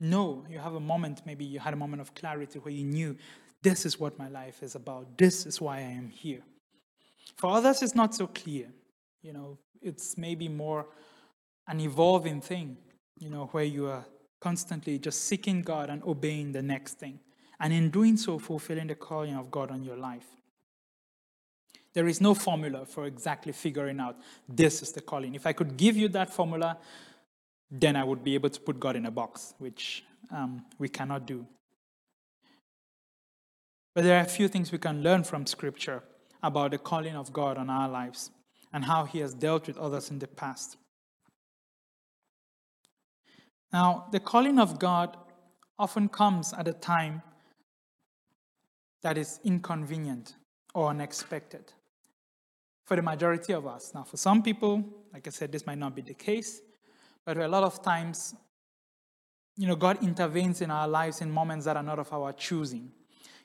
know 0.00 0.44
you 0.50 0.58
have 0.58 0.74
a 0.74 0.80
moment, 0.80 1.22
maybe 1.26 1.44
you 1.44 1.58
had 1.58 1.74
a 1.74 1.76
moment 1.76 2.00
of 2.00 2.14
clarity 2.14 2.58
where 2.58 2.72
you 2.72 2.84
knew 2.84 3.16
this 3.62 3.84
is 3.86 3.98
what 3.98 4.18
my 4.18 4.28
life 4.28 4.62
is 4.62 4.74
about. 4.74 5.18
This 5.18 5.46
is 5.46 5.60
why 5.60 5.78
I 5.78 5.92
am 6.00 6.08
here. 6.08 6.42
For 7.36 7.50
others, 7.50 7.82
it's 7.82 7.94
not 7.94 8.14
so 8.14 8.26
clear. 8.28 8.68
You 9.26 9.32
know, 9.32 9.58
it's 9.82 10.16
maybe 10.16 10.46
more 10.46 10.86
an 11.66 11.80
evolving 11.80 12.40
thing, 12.40 12.76
you 13.18 13.28
know, 13.28 13.46
where 13.46 13.64
you 13.64 13.88
are 13.88 14.04
constantly 14.40 15.00
just 15.00 15.24
seeking 15.24 15.62
God 15.62 15.90
and 15.90 16.00
obeying 16.04 16.52
the 16.52 16.62
next 16.62 17.00
thing. 17.00 17.18
And 17.58 17.72
in 17.72 17.90
doing 17.90 18.16
so, 18.16 18.38
fulfilling 18.38 18.86
the 18.86 18.94
calling 18.94 19.34
of 19.34 19.50
God 19.50 19.72
on 19.72 19.82
your 19.82 19.96
life. 19.96 20.28
There 21.92 22.06
is 22.06 22.20
no 22.20 22.34
formula 22.34 22.86
for 22.86 23.06
exactly 23.06 23.52
figuring 23.52 23.98
out 23.98 24.16
this 24.48 24.80
is 24.80 24.92
the 24.92 25.00
calling. 25.00 25.34
If 25.34 25.44
I 25.44 25.52
could 25.52 25.76
give 25.76 25.96
you 25.96 26.06
that 26.10 26.32
formula, 26.32 26.78
then 27.68 27.96
I 27.96 28.04
would 28.04 28.22
be 28.22 28.34
able 28.34 28.50
to 28.50 28.60
put 28.60 28.78
God 28.78 28.94
in 28.94 29.06
a 29.06 29.10
box, 29.10 29.54
which 29.58 30.04
um, 30.30 30.64
we 30.78 30.88
cannot 30.88 31.26
do. 31.26 31.44
But 33.92 34.04
there 34.04 34.18
are 34.18 34.24
a 34.24 34.28
few 34.28 34.46
things 34.46 34.70
we 34.70 34.78
can 34.78 35.02
learn 35.02 35.24
from 35.24 35.46
Scripture 35.46 36.04
about 36.44 36.70
the 36.70 36.78
calling 36.78 37.16
of 37.16 37.32
God 37.32 37.58
on 37.58 37.68
our 37.68 37.88
lives 37.88 38.30
and 38.76 38.84
how 38.84 39.06
He 39.06 39.20
has 39.20 39.32
dealt 39.32 39.66
with 39.68 39.78
others 39.78 40.10
in 40.10 40.18
the 40.18 40.26
past. 40.26 40.76
Now, 43.72 44.06
the 44.12 44.20
calling 44.20 44.58
of 44.58 44.78
God 44.78 45.16
often 45.78 46.10
comes 46.10 46.52
at 46.52 46.68
a 46.68 46.74
time 46.74 47.22
that 49.02 49.16
is 49.16 49.40
inconvenient 49.44 50.34
or 50.74 50.90
unexpected 50.90 51.72
for 52.84 52.96
the 52.96 53.02
majority 53.02 53.54
of 53.54 53.66
us. 53.66 53.92
Now, 53.94 54.04
for 54.04 54.18
some 54.18 54.42
people, 54.42 54.84
like 55.10 55.26
I 55.26 55.30
said, 55.30 55.52
this 55.52 55.66
might 55.66 55.78
not 55.78 55.96
be 55.96 56.02
the 56.02 56.12
case, 56.12 56.60
but 57.24 57.38
a 57.38 57.48
lot 57.48 57.64
of 57.64 57.82
times, 57.82 58.34
you 59.56 59.66
know, 59.66 59.76
God 59.76 60.04
intervenes 60.04 60.60
in 60.60 60.70
our 60.70 60.86
lives 60.86 61.22
in 61.22 61.30
moments 61.30 61.64
that 61.64 61.78
are 61.78 61.82
not 61.82 61.98
of 61.98 62.12
our 62.12 62.34
choosing. 62.34 62.92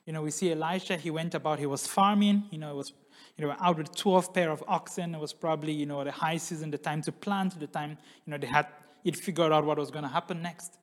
You 0.04 0.12
know, 0.12 0.20
we 0.20 0.30
see 0.30 0.52
Elisha, 0.52 0.98
he 0.98 1.10
went 1.10 1.34
about, 1.34 1.58
he 1.58 1.64
was 1.64 1.86
farming, 1.86 2.44
you 2.50 2.58
know, 2.58 2.72
it 2.72 2.76
was, 2.76 2.92
you 3.36 3.46
know, 3.46 3.56
out 3.60 3.78
with 3.78 3.94
12 3.94 4.34
pair 4.34 4.50
of 4.50 4.62
oxen. 4.68 5.14
It 5.14 5.20
was 5.20 5.32
probably, 5.32 5.72
you 5.72 5.86
know, 5.86 6.04
the 6.04 6.12
high 6.12 6.36
season, 6.36 6.70
the 6.70 6.78
time 6.78 7.02
to 7.02 7.12
plant, 7.12 7.58
the 7.58 7.66
time, 7.66 7.98
you 8.24 8.30
know, 8.30 8.38
they 8.38 8.46
had, 8.46 8.66
it 9.04 9.16
figured 9.16 9.52
out 9.52 9.64
what 9.64 9.78
was 9.78 9.90
going 9.90 10.04
to 10.04 10.10
happen 10.10 10.42
next. 10.42 10.78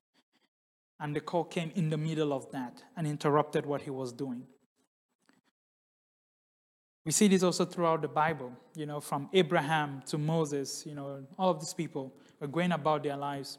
And 0.99 1.15
the 1.15 1.21
call 1.21 1.45
came 1.45 1.71
in 1.75 1.89
the 1.89 1.97
middle 1.97 2.33
of 2.33 2.51
that 2.51 2.83
and 2.97 3.07
interrupted 3.07 3.65
what 3.65 3.81
he 3.81 3.89
was 3.89 4.11
doing. 4.11 4.43
We 7.05 7.11
see 7.13 7.27
this 7.27 7.43
also 7.43 7.65
throughout 7.65 8.01
the 8.01 8.07
Bible, 8.07 8.51
you 8.75 8.85
know, 8.85 8.99
from 8.99 9.29
Abraham 9.33 10.03
to 10.07 10.17
Moses, 10.17 10.83
you 10.85 10.93
know, 10.93 11.25
all 11.37 11.51
of 11.51 11.59
these 11.59 11.73
people 11.73 12.13
were 12.39 12.47
going 12.47 12.71
about 12.71 13.03
their 13.03 13.15
lives, 13.15 13.57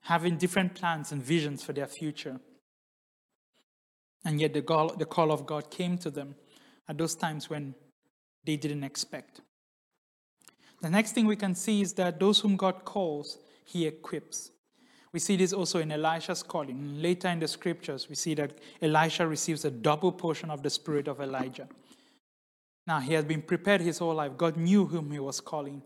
having 0.00 0.36
different 0.36 0.74
plans 0.74 1.12
and 1.12 1.22
visions 1.22 1.62
for 1.62 1.72
their 1.72 1.86
future. 1.86 2.40
And 4.24 4.40
yet 4.40 4.54
the 4.54 4.62
call, 4.62 4.96
the 4.96 5.04
call 5.04 5.30
of 5.30 5.46
God 5.46 5.70
came 5.70 5.98
to 5.98 6.10
them 6.10 6.34
at 6.88 6.96
those 6.98 7.14
times 7.14 7.50
when 7.50 7.74
they 8.46 8.56
didn't 8.56 8.84
expect. 8.84 9.40
The 10.80 10.90
next 10.90 11.12
thing 11.12 11.26
we 11.26 11.36
can 11.36 11.54
see 11.54 11.82
is 11.82 11.92
that 11.94 12.20
those 12.20 12.40
whom 12.40 12.56
God 12.56 12.84
calls, 12.84 13.38
he 13.64 13.86
equips. 13.86 14.50
We 15.12 15.20
see 15.20 15.36
this 15.36 15.52
also 15.52 15.78
in 15.78 15.90
Elisha's 15.90 16.42
calling. 16.42 17.00
Later 17.00 17.28
in 17.28 17.40
the 17.40 17.48
scriptures, 17.48 18.08
we 18.08 18.14
see 18.14 18.34
that 18.34 18.52
Elisha 18.82 19.26
receives 19.26 19.64
a 19.64 19.70
double 19.70 20.12
portion 20.12 20.50
of 20.50 20.62
the 20.62 20.70
spirit 20.70 21.08
of 21.08 21.20
Elijah. 21.20 21.68
Now, 22.86 23.00
he 23.00 23.14
has 23.14 23.24
been 23.24 23.42
prepared 23.42 23.80
his 23.80 23.98
whole 23.98 24.14
life. 24.14 24.36
God 24.36 24.56
knew 24.56 24.84
whom 24.84 25.10
he 25.10 25.18
was 25.18 25.40
calling, 25.40 25.82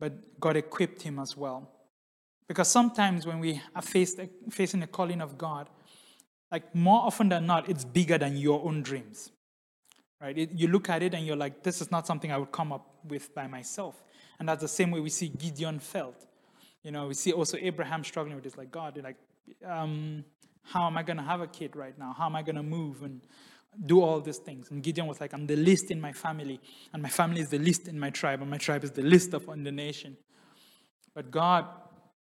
but 0.00 0.38
God 0.40 0.56
equipped 0.56 1.02
him 1.02 1.18
as 1.18 1.36
well. 1.36 1.70
Because 2.46 2.68
sometimes 2.68 3.26
when 3.26 3.38
we 3.38 3.62
are 3.74 3.82
faced, 3.82 4.20
facing 4.50 4.80
the 4.80 4.86
calling 4.86 5.20
of 5.20 5.38
God, 5.38 5.70
like 6.50 6.74
more 6.74 7.00
often 7.02 7.28
than 7.28 7.46
not, 7.46 7.68
it's 7.68 7.84
bigger 7.84 8.18
than 8.18 8.36
your 8.36 8.62
own 8.64 8.82
dreams. 8.82 9.30
Right? 10.24 10.38
It, 10.38 10.52
you 10.54 10.68
look 10.68 10.88
at 10.88 11.02
it 11.02 11.12
and 11.12 11.26
you're 11.26 11.36
like, 11.36 11.62
this 11.62 11.82
is 11.82 11.90
not 11.90 12.06
something 12.06 12.32
I 12.32 12.38
would 12.38 12.50
come 12.50 12.72
up 12.72 12.86
with 13.06 13.34
by 13.34 13.46
myself. 13.46 14.02
And 14.38 14.48
that's 14.48 14.62
the 14.62 14.68
same 14.68 14.90
way 14.90 14.98
we 15.00 15.10
see 15.10 15.28
Gideon 15.28 15.78
felt. 15.78 16.24
You 16.82 16.92
know, 16.92 17.08
we 17.08 17.14
see 17.14 17.32
also 17.32 17.58
Abraham 17.60 18.02
struggling 18.02 18.34
with 18.34 18.44
this, 18.44 18.56
like, 18.56 18.70
God, 18.70 18.98
like, 19.04 19.18
um, 19.66 20.24
how 20.62 20.86
am 20.86 20.96
I 20.96 21.02
going 21.02 21.18
to 21.18 21.22
have 21.22 21.42
a 21.42 21.46
kid 21.46 21.76
right 21.76 21.96
now? 21.98 22.14
How 22.16 22.24
am 22.24 22.36
I 22.36 22.42
going 22.42 22.56
to 22.56 22.62
move 22.62 23.02
and 23.02 23.20
do 23.84 24.00
all 24.00 24.18
these 24.22 24.38
things? 24.38 24.70
And 24.70 24.82
Gideon 24.82 25.06
was 25.06 25.20
like, 25.20 25.34
I'm 25.34 25.46
the 25.46 25.56
least 25.56 25.90
in 25.90 26.00
my 26.00 26.12
family, 26.12 26.58
and 26.94 27.02
my 27.02 27.10
family 27.10 27.42
is 27.42 27.50
the 27.50 27.58
least 27.58 27.86
in 27.86 28.00
my 28.00 28.08
tribe, 28.08 28.40
and 28.40 28.50
my 28.50 28.56
tribe 28.56 28.82
is 28.82 28.92
the 28.92 29.02
least 29.02 29.34
of 29.34 29.46
in 29.50 29.62
the 29.62 29.72
nation. 29.72 30.16
But 31.14 31.30
God 31.30 31.66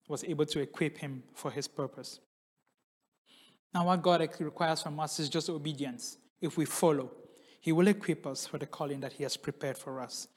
was 0.10 0.26
able 0.26 0.46
to 0.48 0.60
equip 0.60 0.98
him 0.98 1.24
for 1.34 1.50
his 1.50 1.66
purpose. 1.70 2.20
Now, 3.74 3.86
what 3.86 4.02
God 4.02 4.20
requires 4.40 4.82
from 4.82 5.00
us 5.00 5.18
is 5.18 5.30
just 5.30 5.50
obedience. 5.50 6.18
If 6.42 6.58
we 6.58 6.66
follow, 6.66 7.12
He 7.66 7.72
will 7.72 7.88
equip 7.88 8.28
us 8.28 8.46
for 8.46 8.60
the 8.60 8.68
calling 8.68 9.00
that 9.00 9.14
He 9.14 9.24
has 9.24 9.36
prepared 9.38 9.76
for 9.76 10.00
us. 10.00 10.28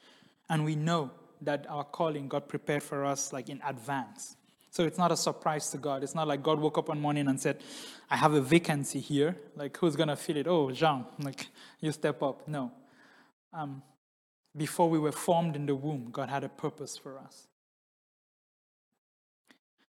And 0.49 0.65
we 0.65 0.75
know 0.75 1.11
that 1.41 1.67
our 1.69 1.83
calling 1.83 2.27
God 2.27 2.47
prepared 2.47 2.81
for 2.81 3.05
us 3.05 3.31
like 3.31 3.49
in 3.49 3.61
advance. 3.63 4.35
So 4.71 4.83
it's 4.83 4.97
not 4.97 5.11
a 5.11 5.15
surprise 5.15 5.69
to 5.69 5.77
God. 5.77 6.01
It's 6.01 6.15
not 6.15 6.27
like 6.27 6.41
God 6.41 6.59
woke 6.59 6.79
up 6.79 6.89
one 6.89 6.99
morning 6.99 7.27
and 7.27 7.39
said, 7.39 7.61
I 8.09 8.15
have 8.15 8.33
a 8.33 8.41
vacancy 8.41 8.99
here. 8.99 9.37
Like, 9.55 9.77
who's 9.77 9.95
going 9.95 10.09
to 10.09 10.15
fill 10.15 10.37
it? 10.37 10.47
Oh, 10.47 10.71
Jean, 10.71 11.05
like, 11.19 11.45
you 11.79 11.91
step 11.91 12.23
up. 12.23 12.47
No. 12.47 12.71
Um, 13.53 13.83
before 14.57 14.89
we 14.89 14.97
were 14.97 15.11
formed 15.11 15.55
in 15.55 15.67
the 15.67 15.75
womb, 15.75 16.09
God 16.11 16.29
had 16.29 16.43
a 16.43 16.49
purpose 16.49 16.97
for 16.97 17.19
us. 17.19 17.47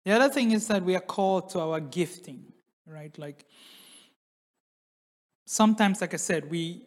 The 0.05 0.13
other 0.13 0.29
thing 0.29 0.51
is 0.51 0.67
that 0.67 0.83
we 0.83 0.95
are 0.95 1.01
called 1.01 1.49
to 1.49 1.59
our 1.59 1.81
gifting, 1.81 2.53
right? 2.87 3.13
Like, 3.17 3.43
sometimes, 5.45 5.99
like 5.99 6.13
I 6.13 6.17
said, 6.17 6.49
we 6.49 6.83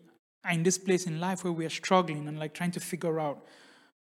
in 0.51 0.63
this 0.63 0.79
place 0.79 1.07
in 1.07 1.21
life 1.21 1.45
where 1.45 1.53
we 1.53 1.65
are 1.65 1.71
struggling 1.71 2.29
and 2.29 2.39
like 2.39 2.55
trying 2.55 2.71
to 2.73 2.81
figure 2.81 3.21
out 3.21 3.45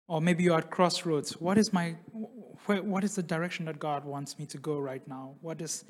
or 0.09 0.19
maybe 0.19 0.43
you're 0.43 0.57
at 0.57 0.71
crossroads. 0.71 1.39
What 1.39 1.59
is 1.59 1.71
my, 1.71 1.95
where, 2.65 2.81
what 2.81 3.03
is 3.03 3.15
the 3.15 3.21
direction 3.21 3.65
that 3.65 3.77
God 3.77 4.03
wants 4.03 4.39
me 4.39 4.47
to 4.47 4.57
go 4.57 4.79
right 4.79 5.07
now? 5.07 5.35
What 5.39 5.61
is, 5.61 5.85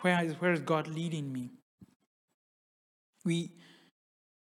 where 0.00 0.22
is, 0.24 0.32
where 0.40 0.52
is 0.52 0.60
God 0.60 0.88
leading 0.88 1.32
me? 1.32 1.50
We, 3.24 3.52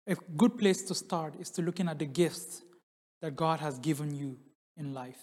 a 0.08 0.16
good 0.38 0.58
place 0.58 0.82
to 0.84 0.96
start 0.96 1.36
is 1.42 1.50
to 1.52 1.62
looking 1.62 1.90
at 1.90 2.00
the 2.00 2.06
gifts 2.06 2.62
that 3.22 3.36
God 3.36 3.60
has 3.60 3.78
given 3.80 4.16
you 4.16 4.38
in 4.78 4.94
life. 4.94 5.20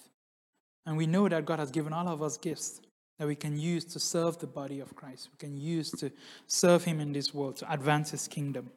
And 0.85 0.99
we 0.99 1.07
know 1.07 1.27
that 1.27 1.47
God 1.47 1.59
has 1.59 1.71
given 1.71 1.95
all 1.95 2.09
of 2.09 2.23
us 2.23 2.37
gifts 2.37 2.83
that 3.19 3.27
we 3.27 3.35
can 3.35 3.59
use 3.59 3.87
to 3.87 3.99
serve 3.99 4.39
the 4.39 4.47
body 4.47 4.81
of 4.81 4.95
Christ. 4.95 5.31
We 5.33 5.39
can 5.39 5.57
use 5.57 5.91
to 5.93 6.13
serve 6.47 6.85
Him 6.85 7.01
in 7.01 7.15
this 7.15 7.33
world, 7.33 7.57
to 7.57 7.73
advance 7.73 8.11
His 8.11 8.29
kingdom. 8.29 8.71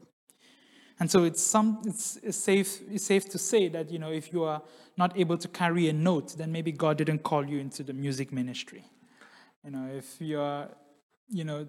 And 0.99 1.09
so 1.09 1.23
it's, 1.23 1.41
some, 1.41 1.81
it's, 1.85 2.19
safe, 2.35 2.81
it's 2.91 3.05
safe 3.05 3.29
to 3.29 3.37
say 3.37 3.69
that, 3.69 3.89
you 3.89 3.99
know, 3.99 4.11
if 4.11 4.33
you 4.33 4.43
are 4.43 4.61
not 4.97 5.17
able 5.17 5.37
to 5.37 5.47
carry 5.47 5.87
a 5.87 5.93
note, 5.93 6.35
then 6.37 6.51
maybe 6.51 6.73
God 6.73 6.97
didn't 6.97 7.23
call 7.23 7.47
you 7.47 7.57
into 7.59 7.83
the 7.83 7.93
music 7.93 8.33
ministry. 8.33 8.83
You 9.63 9.71
know, 9.71 9.87
if 9.95 10.19
you're, 10.19 10.67
you 11.29 11.45
know, 11.45 11.67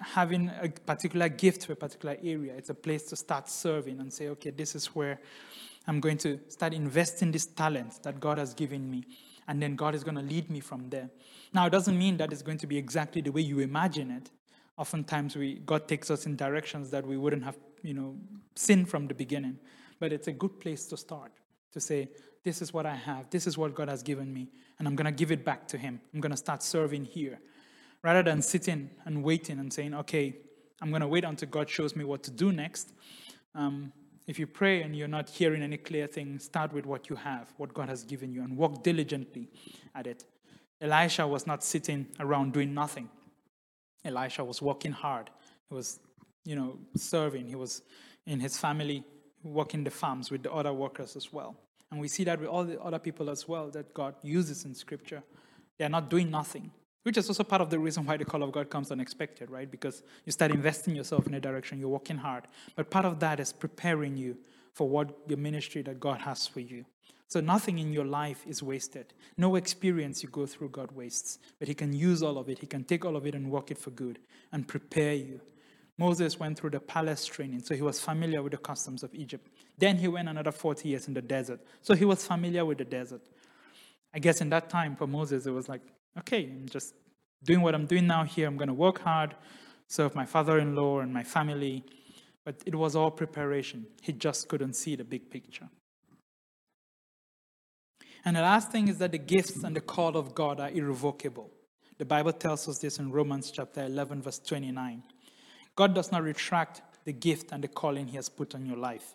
having 0.00 0.50
a 0.60 0.68
particular 0.68 1.28
gift 1.28 1.66
for 1.66 1.72
a 1.72 1.76
particular 1.76 2.16
area, 2.22 2.54
it's 2.54 2.70
a 2.70 2.74
place 2.74 3.04
to 3.04 3.16
start 3.16 3.48
serving 3.48 4.00
and 4.00 4.10
say, 4.12 4.28
okay, 4.28 4.50
this 4.50 4.74
is 4.74 4.86
where 4.86 5.20
I'm 5.86 6.00
going 6.00 6.18
to 6.18 6.40
start 6.48 6.72
investing 6.72 7.32
this 7.32 7.46
talent 7.46 8.02
that 8.02 8.20
God 8.20 8.38
has 8.38 8.54
given 8.54 8.90
me. 8.90 9.04
And 9.48 9.62
then 9.62 9.76
God 9.76 9.94
is 9.94 10.02
going 10.02 10.16
to 10.16 10.22
lead 10.22 10.50
me 10.50 10.60
from 10.60 10.88
there. 10.90 11.08
Now, 11.52 11.66
it 11.66 11.70
doesn't 11.70 11.96
mean 11.96 12.16
that 12.16 12.32
it's 12.32 12.42
going 12.42 12.58
to 12.58 12.66
be 12.66 12.76
exactly 12.76 13.20
the 13.20 13.30
way 13.30 13.42
you 13.42 13.60
imagine 13.60 14.10
it. 14.10 14.30
Oftentimes, 14.76 15.36
we, 15.36 15.54
God 15.64 15.86
takes 15.86 16.10
us 16.10 16.26
in 16.26 16.36
directions 16.36 16.90
that 16.90 17.06
we 17.06 17.16
wouldn't 17.16 17.44
have 17.44 17.56
you 17.82 17.94
know, 17.94 18.16
sin 18.54 18.84
from 18.84 19.06
the 19.06 19.14
beginning. 19.14 19.58
But 19.98 20.12
it's 20.12 20.28
a 20.28 20.32
good 20.32 20.60
place 20.60 20.86
to 20.86 20.96
start 20.96 21.32
to 21.72 21.80
say, 21.80 22.08
this 22.44 22.62
is 22.62 22.72
what 22.72 22.86
I 22.86 22.94
have, 22.94 23.28
this 23.30 23.46
is 23.46 23.58
what 23.58 23.74
God 23.74 23.88
has 23.88 24.02
given 24.02 24.32
me, 24.32 24.48
and 24.78 24.86
I'm 24.86 24.94
going 24.94 25.06
to 25.06 25.12
give 25.12 25.32
it 25.32 25.44
back 25.44 25.66
to 25.68 25.78
Him. 25.78 26.00
I'm 26.14 26.20
going 26.20 26.30
to 26.30 26.36
start 26.36 26.62
serving 26.62 27.04
here. 27.04 27.40
Rather 28.02 28.22
than 28.22 28.40
sitting 28.40 28.90
and 29.04 29.24
waiting 29.24 29.58
and 29.58 29.72
saying, 29.72 29.94
okay, 29.94 30.36
I'm 30.80 30.90
going 30.90 31.00
to 31.00 31.08
wait 31.08 31.24
until 31.24 31.48
God 31.48 31.68
shows 31.68 31.96
me 31.96 32.04
what 32.04 32.22
to 32.24 32.30
do 32.30 32.52
next. 32.52 32.92
Um, 33.54 33.92
if 34.26 34.38
you 34.38 34.46
pray 34.46 34.82
and 34.82 34.94
you're 34.94 35.08
not 35.08 35.28
hearing 35.28 35.62
any 35.62 35.76
clear 35.76 36.06
thing, 36.06 36.38
start 36.38 36.72
with 36.72 36.86
what 36.86 37.08
you 37.08 37.16
have, 37.16 37.52
what 37.56 37.72
God 37.74 37.88
has 37.88 38.04
given 38.04 38.32
you, 38.32 38.42
and 38.42 38.56
work 38.56 38.82
diligently 38.82 39.48
at 39.94 40.06
it. 40.06 40.24
Elisha 40.80 41.26
was 41.26 41.46
not 41.46 41.64
sitting 41.64 42.06
around 42.20 42.52
doing 42.52 42.74
nothing. 42.74 43.08
Elisha 44.04 44.44
was 44.44 44.60
working 44.60 44.92
hard. 44.92 45.30
He 45.68 45.74
was 45.74 45.98
you 46.46 46.56
know, 46.56 46.78
serving. 46.96 47.48
He 47.48 47.56
was 47.56 47.82
in 48.26 48.40
his 48.40 48.56
family 48.56 49.04
working 49.42 49.84
the 49.84 49.90
farms 49.90 50.30
with 50.30 50.42
the 50.42 50.52
other 50.52 50.72
workers 50.72 51.16
as 51.16 51.32
well. 51.32 51.56
And 51.90 52.00
we 52.00 52.08
see 52.08 52.24
that 52.24 52.40
with 52.40 52.48
all 52.48 52.64
the 52.64 52.80
other 52.80 52.98
people 52.98 53.30
as 53.30 53.46
well 53.46 53.70
that 53.70 53.94
God 53.94 54.14
uses 54.22 54.64
in 54.64 54.74
Scripture. 54.74 55.22
They 55.78 55.84
are 55.84 55.90
not 55.90 56.10
doing 56.10 56.30
nothing, 56.30 56.70
which 57.04 57.16
is 57.16 57.28
also 57.28 57.44
part 57.44 57.62
of 57.62 57.70
the 57.70 57.78
reason 57.78 58.04
why 58.04 58.16
the 58.16 58.24
call 58.24 58.42
of 58.42 58.50
God 58.50 58.70
comes 58.70 58.90
unexpected, 58.90 59.50
right? 59.50 59.70
Because 59.70 60.02
you 60.24 60.32
start 60.32 60.50
investing 60.50 60.96
yourself 60.96 61.26
in 61.26 61.34
a 61.34 61.40
direction, 61.40 61.78
you're 61.78 61.88
working 61.88 62.16
hard. 62.16 62.44
But 62.74 62.90
part 62.90 63.04
of 63.04 63.20
that 63.20 63.38
is 63.38 63.52
preparing 63.52 64.16
you 64.16 64.36
for 64.72 64.88
what 64.88 65.28
the 65.28 65.36
ministry 65.36 65.82
that 65.82 66.00
God 66.00 66.20
has 66.22 66.46
for 66.46 66.60
you. 66.60 66.84
So 67.28 67.40
nothing 67.40 67.78
in 67.78 67.92
your 67.92 68.04
life 68.04 68.44
is 68.46 68.62
wasted. 68.62 69.12
No 69.36 69.56
experience 69.56 70.22
you 70.22 70.28
go 70.28 70.46
through 70.46 70.70
God 70.70 70.92
wastes. 70.92 71.38
But 71.58 71.68
He 71.68 71.74
can 71.74 71.92
use 71.92 72.22
all 72.22 72.38
of 72.38 72.48
it. 72.48 72.58
He 72.58 72.66
can 72.66 72.84
take 72.84 73.04
all 73.04 73.16
of 73.16 73.26
it 73.26 73.34
and 73.34 73.50
work 73.50 73.70
it 73.70 73.78
for 73.78 73.90
good 73.90 74.18
and 74.52 74.66
prepare 74.66 75.14
you 75.14 75.40
Moses 75.98 76.38
went 76.38 76.58
through 76.58 76.70
the 76.70 76.80
palace 76.80 77.24
training, 77.24 77.60
so 77.60 77.74
he 77.74 77.82
was 77.82 78.00
familiar 78.00 78.42
with 78.42 78.52
the 78.52 78.58
customs 78.58 79.02
of 79.02 79.14
Egypt. 79.14 79.48
Then 79.78 79.96
he 79.96 80.08
went 80.08 80.28
another 80.28 80.52
40 80.52 80.88
years 80.88 81.08
in 81.08 81.14
the 81.14 81.22
desert, 81.22 81.60
so 81.80 81.94
he 81.94 82.04
was 82.04 82.26
familiar 82.26 82.64
with 82.64 82.78
the 82.78 82.84
desert. 82.84 83.22
I 84.14 84.18
guess 84.18 84.40
in 84.40 84.50
that 84.50 84.68
time 84.68 84.96
for 84.96 85.06
Moses, 85.06 85.46
it 85.46 85.50
was 85.50 85.68
like, 85.68 85.82
okay, 86.18 86.44
I'm 86.44 86.68
just 86.68 86.94
doing 87.42 87.60
what 87.60 87.74
I'm 87.74 87.86
doing 87.86 88.06
now 88.06 88.24
here. 88.24 88.46
I'm 88.46 88.56
going 88.56 88.68
to 88.68 88.74
work 88.74 89.00
hard, 89.00 89.34
serve 89.88 90.14
my 90.14 90.26
father 90.26 90.58
in 90.58 90.74
law 90.74 91.00
and 91.00 91.12
my 91.12 91.22
family. 91.22 91.84
But 92.44 92.62
it 92.64 92.74
was 92.74 92.94
all 92.94 93.10
preparation. 93.10 93.86
He 94.02 94.12
just 94.12 94.48
couldn't 94.48 94.74
see 94.74 94.96
the 94.96 95.04
big 95.04 95.30
picture. 95.30 95.68
And 98.24 98.36
the 98.36 98.42
last 98.42 98.70
thing 98.72 98.88
is 98.88 98.98
that 98.98 99.12
the 99.12 99.18
gifts 99.18 99.62
and 99.62 99.74
the 99.74 99.80
call 99.80 100.16
of 100.16 100.34
God 100.34 100.60
are 100.60 100.70
irrevocable. 100.70 101.50
The 101.98 102.04
Bible 102.04 102.32
tells 102.32 102.68
us 102.68 102.78
this 102.78 102.98
in 102.98 103.10
Romans 103.10 103.50
chapter 103.50 103.84
11, 103.84 104.22
verse 104.22 104.38
29. 104.38 105.02
God 105.76 105.94
does 105.94 106.10
not 106.10 106.22
retract 106.22 106.82
the 107.04 107.12
gift 107.12 107.52
and 107.52 107.62
the 107.62 107.68
calling 107.68 108.08
He 108.08 108.16
has 108.16 108.28
put 108.28 108.54
on 108.54 108.66
your 108.66 108.76
life. 108.76 109.14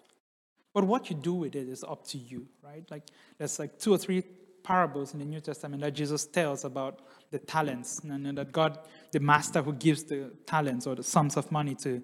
But 0.73 0.85
what 0.85 1.09
you 1.09 1.15
do 1.15 1.33
with 1.33 1.55
it 1.55 1.67
is 1.67 1.83
up 1.83 2.07
to 2.07 2.17
you, 2.17 2.47
right? 2.63 2.89
Like 2.89 3.03
there's 3.37 3.59
like 3.59 3.77
two 3.77 3.93
or 3.93 3.97
three 3.97 4.23
parables 4.63 5.13
in 5.13 5.19
the 5.19 5.25
New 5.25 5.41
Testament 5.41 5.81
that 5.81 5.93
Jesus 5.93 6.25
tells 6.25 6.63
about 6.63 6.99
the 7.31 7.39
talents 7.39 7.99
and 7.99 8.37
that 8.37 8.51
God, 8.51 8.79
the 9.11 9.19
master 9.19 9.61
who 9.61 9.73
gives 9.73 10.03
the 10.03 10.31
talents 10.45 10.87
or 10.87 10.95
the 10.95 11.03
sums 11.03 11.35
of 11.35 11.51
money 11.51 11.75
to 11.75 12.01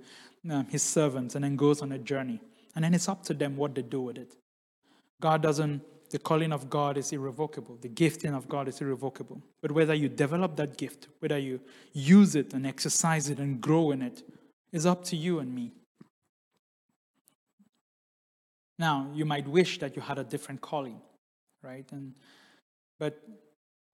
um, 0.49 0.65
his 0.67 0.83
servants 0.83 1.35
and 1.35 1.43
then 1.43 1.55
goes 1.55 1.81
on 1.81 1.91
a 1.91 1.97
journey. 1.97 2.41
And 2.75 2.83
then 2.83 2.93
it's 2.93 3.07
up 3.07 3.23
to 3.23 3.33
them 3.33 3.57
what 3.57 3.75
they 3.75 3.81
do 3.81 4.01
with 4.01 4.17
it. 4.17 4.35
God 5.19 5.41
doesn't, 5.41 5.81
the 6.09 6.19
calling 6.19 6.51
of 6.51 6.69
God 6.69 6.97
is 6.97 7.11
irrevocable. 7.11 7.77
The 7.81 7.89
gifting 7.89 8.33
of 8.33 8.47
God 8.47 8.67
is 8.67 8.79
irrevocable. 8.81 9.41
But 9.61 9.71
whether 9.71 9.93
you 9.93 10.09
develop 10.09 10.55
that 10.57 10.77
gift, 10.77 11.07
whether 11.19 11.37
you 11.37 11.59
use 11.93 12.35
it 12.35 12.53
and 12.53 12.67
exercise 12.67 13.29
it 13.29 13.39
and 13.39 13.59
grow 13.59 13.91
in 13.91 14.01
it, 14.01 14.23
is 14.71 14.85
up 14.85 15.03
to 15.05 15.15
you 15.15 15.39
and 15.39 15.53
me. 15.53 15.71
Now, 18.79 19.09
you 19.13 19.25
might 19.25 19.47
wish 19.47 19.79
that 19.79 19.95
you 19.95 20.01
had 20.01 20.19
a 20.19 20.23
different 20.23 20.61
calling, 20.61 21.01
right? 21.63 21.85
And 21.91 22.13
but 22.99 23.23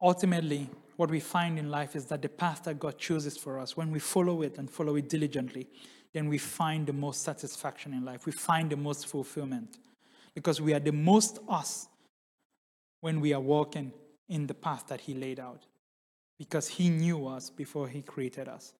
ultimately, 0.02 0.70
what 0.98 1.10
we 1.10 1.20
find 1.20 1.58
in 1.58 1.70
life 1.70 1.96
is 1.96 2.06
that 2.06 2.22
the 2.22 2.30
path 2.30 2.64
that 2.64 2.80
God 2.80 2.98
chooses 2.98 3.38
for 3.38 3.60
us, 3.60 3.76
when 3.76 3.92
we 3.92 4.00
follow 4.00 4.42
it 4.42 4.58
and 4.58 4.70
follow 4.70 4.96
it 4.96 5.10
diligently, 5.10 5.68
then 6.14 6.30
we 6.30 6.38
find 6.38 6.86
the 6.86 6.94
most 6.94 7.24
satisfaction 7.24 7.94
in 7.94 8.06
life. 8.06 8.26
We 8.26 8.32
find 8.32 8.70
the 8.70 8.78
most 8.78 9.08
fulfillment 9.08 9.78
because 10.36 10.62
we 10.62 10.74
are 10.74 10.80
the 10.80 10.92
most 10.92 11.40
us 11.50 11.88
when 13.02 13.20
we 13.20 13.34
are 13.34 13.42
walking 13.42 13.92
in 14.30 14.48
the 14.48 14.54
path 14.54 14.88
that 14.88 15.02
He 15.02 15.14
laid 15.14 15.40
out 15.40 15.66
because 16.38 16.68
He 16.68 16.90
knew 16.90 17.28
us 17.28 17.50
before 17.50 17.88
He 17.88 18.02
created 18.02 18.48
us 18.48 18.74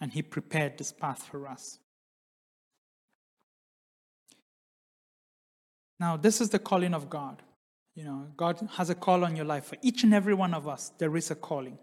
and 0.00 0.12
He 0.12 0.22
prepared 0.22 0.78
this 0.78 0.92
path 0.92 1.22
for 1.22 1.46
us. 1.46 1.78
Now, 6.00 6.16
this 6.16 6.40
is 6.40 6.50
the 6.50 6.58
calling 6.58 6.94
of 6.94 7.10
God. 7.10 7.42
You 7.94 8.04
know, 8.04 8.28
God 8.36 8.60
has 8.76 8.90
a 8.90 8.94
call 8.94 9.24
on 9.24 9.34
your 9.34 9.44
life. 9.44 9.64
For 9.64 9.76
each 9.82 10.04
and 10.04 10.14
every 10.14 10.34
one 10.34 10.54
of 10.54 10.68
us, 10.68 10.92
there 10.98 11.16
is 11.16 11.30
a 11.32 11.34
calling. 11.34 11.78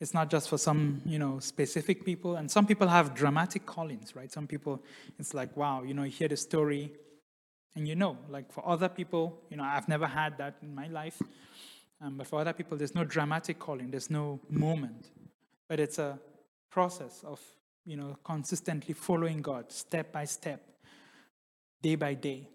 It's 0.00 0.14
not 0.14 0.30
just 0.30 0.48
for 0.48 0.56
some, 0.56 1.02
you 1.04 1.18
know, 1.18 1.40
specific 1.40 2.04
people. 2.04 2.36
And 2.36 2.50
some 2.50 2.66
people 2.66 2.86
have 2.86 3.14
dramatic 3.14 3.66
callings, 3.66 4.14
right? 4.14 4.30
Some 4.30 4.46
people, 4.46 4.82
it's 5.18 5.34
like, 5.34 5.56
wow, 5.56 5.82
you 5.82 5.94
know, 5.94 6.04
you 6.04 6.10
hear 6.10 6.28
the 6.28 6.36
story 6.36 6.92
and 7.76 7.86
you 7.86 7.94
know, 7.94 8.18
like 8.28 8.50
for 8.52 8.66
other 8.66 8.88
people, 8.88 9.42
you 9.50 9.56
know, 9.56 9.64
I've 9.64 9.88
never 9.88 10.06
had 10.06 10.38
that 10.38 10.56
in 10.62 10.74
my 10.74 10.88
life. 10.88 11.20
Um, 12.00 12.16
but 12.16 12.26
for 12.26 12.40
other 12.40 12.52
people, 12.52 12.76
there's 12.76 12.94
no 12.94 13.04
dramatic 13.04 13.58
calling, 13.58 13.90
there's 13.90 14.10
no 14.10 14.40
moment. 14.48 15.10
But 15.68 15.80
it's 15.80 15.98
a 15.98 16.18
process 16.70 17.22
of 17.24 17.40
you 17.84 17.96
know, 17.96 18.16
consistently 18.24 18.94
following 18.94 19.42
God 19.42 19.72
step 19.72 20.12
by 20.12 20.24
step, 20.24 20.62
day 21.82 21.94
by 21.94 22.14
day, 22.14 22.48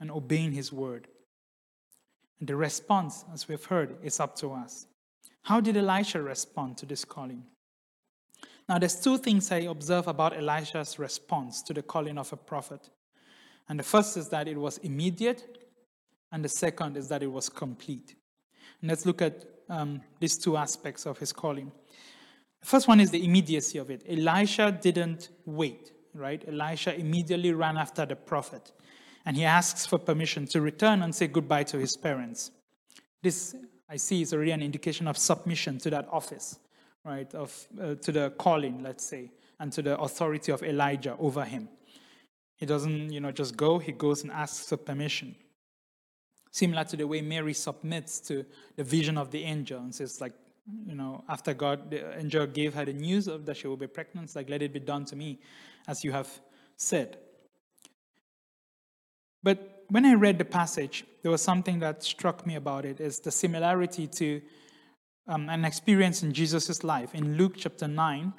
and 0.00 0.10
obeying 0.10 0.52
His 0.52 0.72
word. 0.72 1.08
And 2.38 2.48
the 2.48 2.56
response, 2.56 3.24
as 3.32 3.48
we've 3.48 3.64
heard, 3.64 3.96
is 4.02 4.20
up 4.20 4.36
to 4.36 4.52
us. 4.52 4.86
How 5.42 5.60
did 5.60 5.76
Elisha 5.76 6.22
respond 6.22 6.76
to 6.78 6.86
this 6.86 7.04
calling? 7.04 7.44
Now, 8.68 8.78
there's 8.78 9.00
two 9.00 9.16
things 9.16 9.50
I 9.52 9.58
observe 9.58 10.08
about 10.08 10.36
Elisha's 10.36 10.98
response 10.98 11.62
to 11.62 11.72
the 11.72 11.82
calling 11.82 12.18
of 12.18 12.32
a 12.32 12.36
prophet. 12.36 12.90
And 13.68 13.78
the 13.78 13.84
first 13.84 14.16
is 14.16 14.28
that 14.30 14.48
it 14.48 14.56
was 14.56 14.78
immediate, 14.78 15.66
and 16.32 16.44
the 16.44 16.48
second 16.48 16.96
is 16.96 17.08
that 17.08 17.22
it 17.22 17.30
was 17.30 17.48
complete. 17.48 18.16
And 18.80 18.90
let's 18.90 19.06
look 19.06 19.22
at 19.22 19.44
um, 19.68 20.00
these 20.20 20.36
two 20.36 20.56
aspects 20.56 21.06
of 21.06 21.18
his 21.18 21.32
calling. 21.32 21.72
The 22.60 22.66
first 22.66 22.88
one 22.88 23.00
is 23.00 23.10
the 23.10 23.24
immediacy 23.24 23.78
of 23.78 23.90
it. 23.90 24.02
Elisha 24.08 24.72
didn't 24.72 25.30
wait, 25.44 25.92
right? 26.14 26.42
Elisha 26.48 26.98
immediately 26.98 27.52
ran 27.52 27.76
after 27.76 28.06
the 28.06 28.16
prophet, 28.16 28.72
and 29.24 29.36
he 29.36 29.44
asks 29.44 29.86
for 29.86 29.98
permission 29.98 30.46
to 30.46 30.60
return 30.60 31.02
and 31.02 31.14
say 31.14 31.26
goodbye 31.26 31.64
to 31.64 31.78
his 31.78 31.96
parents. 31.96 32.50
This, 33.22 33.54
I 33.88 33.96
see, 33.96 34.22
is 34.22 34.32
already 34.32 34.52
an 34.52 34.62
indication 34.62 35.06
of 35.06 35.16
submission 35.16 35.78
to 35.78 35.90
that 35.90 36.08
office 36.10 36.58
right, 37.06 37.32
of, 37.34 37.68
uh, 37.80 37.94
to 37.94 38.12
the 38.12 38.30
calling, 38.30 38.82
let's 38.82 39.04
say, 39.04 39.30
and 39.60 39.72
to 39.72 39.80
the 39.80 39.98
authority 39.98 40.52
of 40.52 40.62
Elijah 40.62 41.16
over 41.18 41.44
him. 41.44 41.68
He 42.56 42.66
doesn't, 42.66 43.12
you 43.12 43.20
know, 43.20 43.30
just 43.30 43.56
go, 43.56 43.78
he 43.78 43.92
goes 43.92 44.22
and 44.22 44.32
asks 44.32 44.68
for 44.68 44.76
permission. 44.76 45.36
Similar 46.50 46.84
to 46.84 46.96
the 46.96 47.06
way 47.06 47.20
Mary 47.20 47.54
submits 47.54 48.18
to 48.20 48.44
the 48.76 48.82
vision 48.82 49.16
of 49.16 49.30
the 49.30 49.44
angel 49.44 49.78
and 49.80 49.94
says, 49.94 50.20
like, 50.20 50.32
you 50.86 50.94
know, 50.94 51.24
after 51.28 51.54
God, 51.54 51.94
angel 52.18 52.46
gave 52.46 52.74
her 52.74 52.84
the 52.84 52.92
news 52.92 53.28
of 53.28 53.46
that 53.46 53.56
she 53.56 53.66
will 53.66 53.76
be 53.76 53.86
pregnant, 53.86 54.34
like, 54.34 54.48
let 54.48 54.62
it 54.62 54.72
be 54.72 54.80
done 54.80 55.04
to 55.06 55.16
me 55.16 55.38
as 55.86 56.04
you 56.04 56.12
have 56.12 56.28
said. 56.76 57.18
But 59.42 59.84
when 59.88 60.04
I 60.04 60.14
read 60.14 60.38
the 60.38 60.44
passage, 60.44 61.04
there 61.22 61.30
was 61.30 61.42
something 61.42 61.78
that 61.80 62.02
struck 62.02 62.46
me 62.46 62.56
about 62.56 62.84
it 62.84 63.00
is 63.00 63.20
the 63.20 63.30
similarity 63.30 64.08
to 64.08 64.42
um, 65.28 65.48
an 65.48 65.64
experience 65.64 66.22
in 66.22 66.32
Jesus' 66.32 66.82
life 66.82 67.14
in 67.14 67.36
Luke 67.36 67.54
chapter 67.56 67.86
9, 67.86 68.32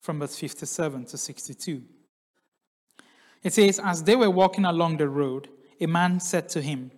from 0.00 0.20
verse 0.20 0.38
57 0.38 1.04
to 1.06 1.18
62. 1.18 1.82
It 3.42 3.52
says, 3.52 3.80
As 3.82 4.02
they 4.02 4.16
were 4.16 4.30
walking 4.30 4.64
along 4.64 4.96
the 4.96 5.08
road, 5.08 5.48
a 5.80 5.86
man 5.86 6.20
said 6.20 6.48
to 6.50 6.62
him, 6.62 6.90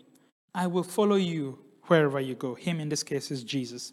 I 0.55 0.67
will 0.67 0.83
follow 0.83 1.17
you 1.17 1.59
wherever 1.85 2.21
you 2.21 2.35
go. 2.35 2.55
Him, 2.55 2.81
in 2.81 2.89
this 2.89 3.03
case, 3.03 3.31
is 3.31 3.43
Jesus. 3.43 3.93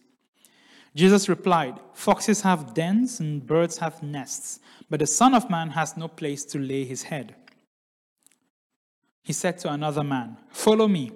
Jesus 0.95 1.27
replied, 1.27 1.79
Foxes 1.93 2.41
have 2.41 2.73
dens 2.73 3.19
and 3.19 3.45
birds 3.45 3.77
have 3.79 4.01
nests, 4.01 4.59
but 4.89 5.01
the 5.01 5.07
Son 5.07 5.33
of 5.33 5.49
Man 5.49 5.69
has 5.71 5.97
no 5.97 6.07
place 6.07 6.45
to 6.45 6.57
lay 6.57 6.85
his 6.85 7.03
head. 7.03 7.35
He 9.21 9.33
said 9.33 9.57
to 9.59 9.71
another 9.71 10.03
man, 10.03 10.37
Follow 10.49 10.87
me. 10.87 11.11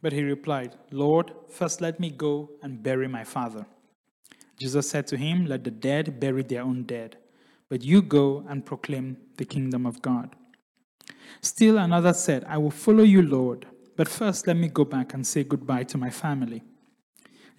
But 0.00 0.12
he 0.12 0.22
replied, 0.22 0.76
Lord, 0.90 1.32
first 1.48 1.80
let 1.80 1.98
me 1.98 2.10
go 2.10 2.50
and 2.62 2.82
bury 2.82 3.08
my 3.08 3.24
father. 3.24 3.66
Jesus 4.58 4.88
said 4.88 5.06
to 5.08 5.16
him, 5.16 5.46
Let 5.46 5.64
the 5.64 5.70
dead 5.70 6.20
bury 6.20 6.42
their 6.42 6.62
own 6.62 6.84
dead, 6.84 7.16
but 7.68 7.82
you 7.82 8.02
go 8.02 8.44
and 8.48 8.64
proclaim 8.64 9.16
the 9.36 9.44
kingdom 9.44 9.86
of 9.86 10.00
God. 10.00 10.36
Still 11.40 11.78
another 11.78 12.12
said, 12.12 12.44
I 12.46 12.58
will 12.58 12.70
follow 12.70 13.02
you, 13.02 13.22
Lord, 13.22 13.66
but 13.96 14.08
first 14.08 14.46
let 14.46 14.56
me 14.56 14.68
go 14.68 14.84
back 14.84 15.12
and 15.12 15.26
say 15.26 15.42
goodbye 15.44 15.84
to 15.84 15.98
my 15.98 16.10
family. 16.10 16.62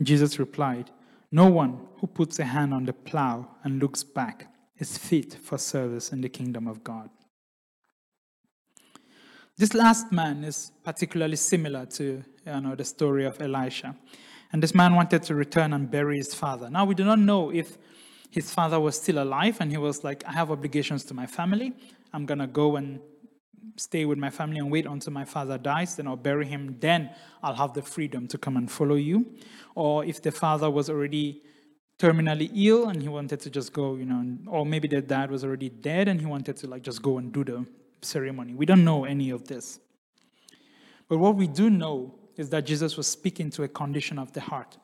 Jesus 0.02 0.40
replied, 0.40 0.92
No 1.32 1.48
one 1.48 1.80
who 2.00 2.08
puts 2.08 2.40
a 2.40 2.46
hand 2.46 2.74
on 2.74 2.86
the 2.86 2.94
plow 2.94 3.48
and 3.64 3.82
looks 3.82 4.04
back 4.04 4.48
is 4.78 4.98
fit 4.98 5.36
for 5.36 5.58
service 5.58 6.12
in 6.12 6.22
the 6.22 6.30
kingdom 6.30 6.68
of 6.68 6.84
God. 6.84 7.10
This 9.58 9.74
last 9.74 10.12
man 10.12 10.44
is 10.44 10.72
particularly 10.84 11.38
similar 11.38 11.86
to 11.86 12.24
you 12.46 12.62
know, 12.62 12.76
the 12.76 12.84
story 12.84 13.26
of 13.26 13.42
Elisha. 13.42 13.96
And 14.52 14.62
this 14.62 14.76
man 14.76 14.96
wanted 14.96 15.24
to 15.24 15.36
return 15.36 15.74
and 15.74 15.90
bury 15.90 16.18
his 16.18 16.34
father. 16.34 16.70
Now, 16.70 16.86
we 16.86 16.94
do 16.94 17.06
not 17.06 17.20
know 17.20 17.52
if 17.52 17.78
his 18.30 18.54
father 18.54 18.80
was 18.80 18.98
still 18.98 19.24
alive 19.24 19.58
and 19.62 19.72
he 19.72 19.78
was 19.78 20.04
like, 20.04 20.24
I 20.28 20.34
have 20.34 20.52
obligations 20.52 21.06
to 21.06 21.14
my 21.14 21.26
family. 21.26 21.74
I'm 22.14 22.26
going 22.26 22.40
to 22.40 22.48
go 22.48 22.76
and 22.76 23.00
stay 23.75 24.06
with 24.06 24.17
my 24.17 24.30
family 24.30 24.60
and 24.60 24.71
wait 24.71 24.86
until 24.86 25.13
my 25.13 25.25
father 25.25 25.58
dies. 25.58 25.95
Then 25.95 26.08
I'll 26.08 26.15
bury 26.15 26.45
him. 26.45 26.78
Then 26.80 27.10
I'll 27.43 27.56
have 27.56 27.73
the 27.73 27.82
freedom 27.82 28.28
to 28.28 28.38
come 28.38 28.58
and 28.58 28.71
follow 28.71 28.95
you. 28.95 29.25
Or 29.75 30.06
if 30.06 30.21
the 30.21 30.32
father 30.32 30.69
was 30.69 30.89
already 30.89 31.41
terminally 31.97 32.51
ill 32.54 32.89
and 32.89 33.01
he 33.01 33.08
wanted 33.08 33.39
to 33.41 33.49
just 33.49 33.71
go, 33.73 33.95
you 33.95 34.06
know, 34.06 34.38
or 34.47 34.65
maybe 34.65 34.88
the 34.88 35.01
dad 35.01 35.32
was 35.32 35.43
already 35.43 35.69
dead 35.69 36.08
and 36.08 36.19
he 36.19 36.25
wanted 36.25 36.58
to 36.58 36.67
like 36.67 36.82
just 36.82 37.01
go 37.01 37.17
and 37.17 37.32
do 37.32 37.43
the 37.43 37.65
ceremony. 38.01 38.54
We 38.54 38.65
don't 38.65 38.84
know 38.84 39.06
any 39.06 39.30
of 39.30 39.47
this. 39.47 39.80
But 41.08 41.19
what 41.19 41.36
we 41.36 41.47
do 41.47 41.69
know 41.69 42.15
is 42.36 42.49
that 42.49 42.65
Jesus 42.65 42.97
was 42.97 43.08
speaking 43.08 43.49
to 43.51 43.63
a 43.63 43.67
condition 43.67 44.19
of 44.19 44.34
the 44.34 44.41
heart. 44.41 44.78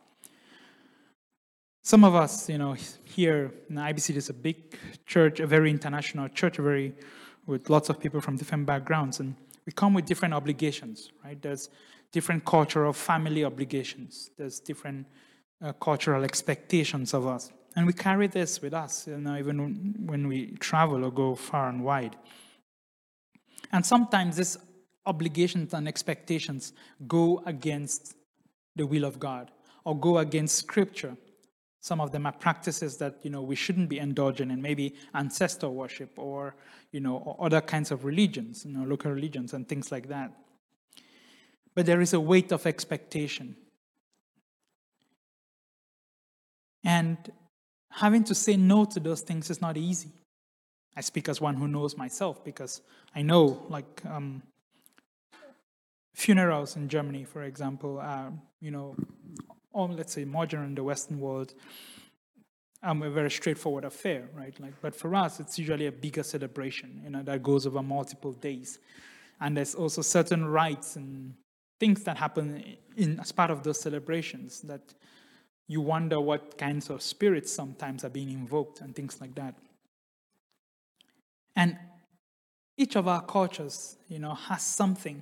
Some 1.84 2.04
of 2.04 2.16
us, 2.16 2.48
you 2.48 2.60
know, 2.60 2.76
here 3.04 3.52
in 3.70 3.76
IBC 3.76 4.16
is 4.16 4.30
a 4.30 4.34
big 4.34 4.78
church, 5.06 5.40
a 5.40 5.48
very 5.48 5.72
international 5.72 6.30
church, 6.30 6.60
a 6.60 6.62
very 6.62 6.94
with 7.46 7.70
lots 7.70 7.90
of 7.90 8.00
people 8.00 8.22
from 8.22 8.38
different 8.38 8.66
backgrounds, 8.66 9.20
and 9.20 9.36
we 9.66 9.72
come 9.72 9.94
with 9.94 10.06
different 10.06 10.34
obligations, 10.34 11.12
right? 11.24 11.42
There's 11.42 11.70
different 12.12 12.46
cultural 12.46 12.94
family 12.94 13.44
obligations. 13.44 14.32
There's 14.38 14.60
different 14.60 15.08
uh, 15.64 15.74
cultural 15.74 16.24
expectations 16.24 17.14
of 17.14 17.28
us, 17.28 17.52
and 17.76 17.86
we 17.88 17.94
carry 17.94 18.28
this 18.28 18.62
with 18.62 18.74
us, 18.74 19.08
you 19.08 19.18
know, 19.18 19.38
even 19.38 19.96
when 20.06 20.28
we 20.28 20.52
travel 20.58 21.06
or 21.06 21.12
go 21.12 21.36
far 21.36 21.70
and 21.70 21.84
wide. 21.84 22.16
And 23.72 23.86
sometimes 23.86 24.38
these 24.38 24.58
obligations 25.06 25.74
and 25.74 25.88
expectations 25.88 26.74
go 27.08 27.42
against 27.46 28.16
the 28.76 28.86
will 28.86 29.06
of 29.06 29.20
God 29.20 29.52
or 29.86 29.98
go 29.98 30.18
against 30.18 30.56
scripture. 30.56 31.16
Some 31.82 32.00
of 32.00 32.12
them 32.12 32.28
are 32.28 32.32
practices 32.32 32.98
that 32.98 33.18
you 33.24 33.32
know 33.32 33.42
we 33.42 33.56
shouldn't 33.56 33.90
be 33.90 33.98
indulging 33.98 34.52
in, 34.52 34.62
maybe 34.62 34.96
ancestor 35.14 35.68
worship 35.70 36.12
or 36.18 36.56
you 36.92 37.00
know 37.00 37.18
or 37.18 37.46
other 37.46 37.60
kinds 37.60 37.92
of 37.92 38.06
religions, 38.06 38.66
you 38.66 38.72
know, 38.72 38.86
local 38.86 39.12
religions 39.12 39.54
and 39.54 39.68
things 39.68 39.92
like 39.92 40.08
that. 40.08 40.32
But 41.74 41.86
there 41.86 42.02
is 42.02 42.14
a 42.14 42.20
weight 42.20 42.52
of 42.52 42.66
expectation. 42.66 43.56
And 46.84 47.18
having 47.90 48.24
to 48.26 48.36
say 48.36 48.58
no 48.58 48.86
to 48.86 49.00
those 49.00 49.22
things 49.22 49.50
is 49.50 49.62
not 49.62 49.78
easy. 49.78 50.12
I 50.96 51.02
speak 51.02 51.30
as 51.30 51.40
one 51.40 51.56
who 51.56 51.68
knows 51.68 51.96
myself 51.96 52.44
because 52.44 52.82
I 53.16 53.22
know, 53.22 53.66
like, 53.70 54.02
um, 54.06 54.42
funerals 56.14 56.76
in 56.76 56.90
Germany, 56.90 57.24
for 57.24 57.44
example, 57.44 58.00
are, 58.00 58.34
you 58.60 58.72
know, 58.72 58.96
or 59.74 59.88
let's 59.90 60.14
say 60.14 60.26
modern 60.26 60.66
in 60.66 60.76
the 60.76 60.84
Western 60.84 61.20
world, 61.20 61.54
um, 62.84 63.04
a 63.04 63.10
very 63.10 63.30
straightforward 63.30 63.86
affair, 63.86 64.28
right? 64.34 64.60
Like, 64.60 64.74
but 64.82 64.96
for 64.96 65.14
us, 65.16 65.40
it's 65.40 65.60
usually 65.60 65.86
a 65.86 65.92
bigger 65.92 66.24
celebration, 66.24 67.02
you 67.04 67.12
know, 67.12 67.24
that 67.24 67.44
goes 67.44 67.68
over 67.68 67.82
multiple 67.82 68.34
days. 68.34 68.80
And 69.40 69.56
there's 69.56 69.76
also 69.76 70.02
certain 70.02 70.46
rites 70.46 70.96
and 70.96 71.34
things 71.80 72.04
that 72.04 72.18
happen 72.18 72.78
in 72.96 73.20
as 73.20 73.32
part 73.32 73.52
of 73.52 73.64
those 73.64 73.80
celebrations 73.80 74.62
that 74.62 74.94
you 75.68 75.82
wonder 75.82 76.20
what 76.20 76.58
kinds 76.58 76.90
of 76.90 77.02
spirits 77.02 77.52
sometimes 77.52 78.04
are 78.04 78.10
being 78.10 78.30
invoked 78.30 78.82
and 78.82 78.96
things 78.96 79.22
like 79.22 79.34
that. 79.36 79.56
And 81.56 81.78
each 82.78 82.96
of 82.96 83.08
our 83.08 83.22
cultures, 83.22 83.98
you 84.10 84.20
know, 84.20 84.34
has 84.34 84.64
something 84.64 85.22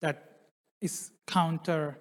that 0.00 0.38
is 0.80 1.10
counter 1.26 1.98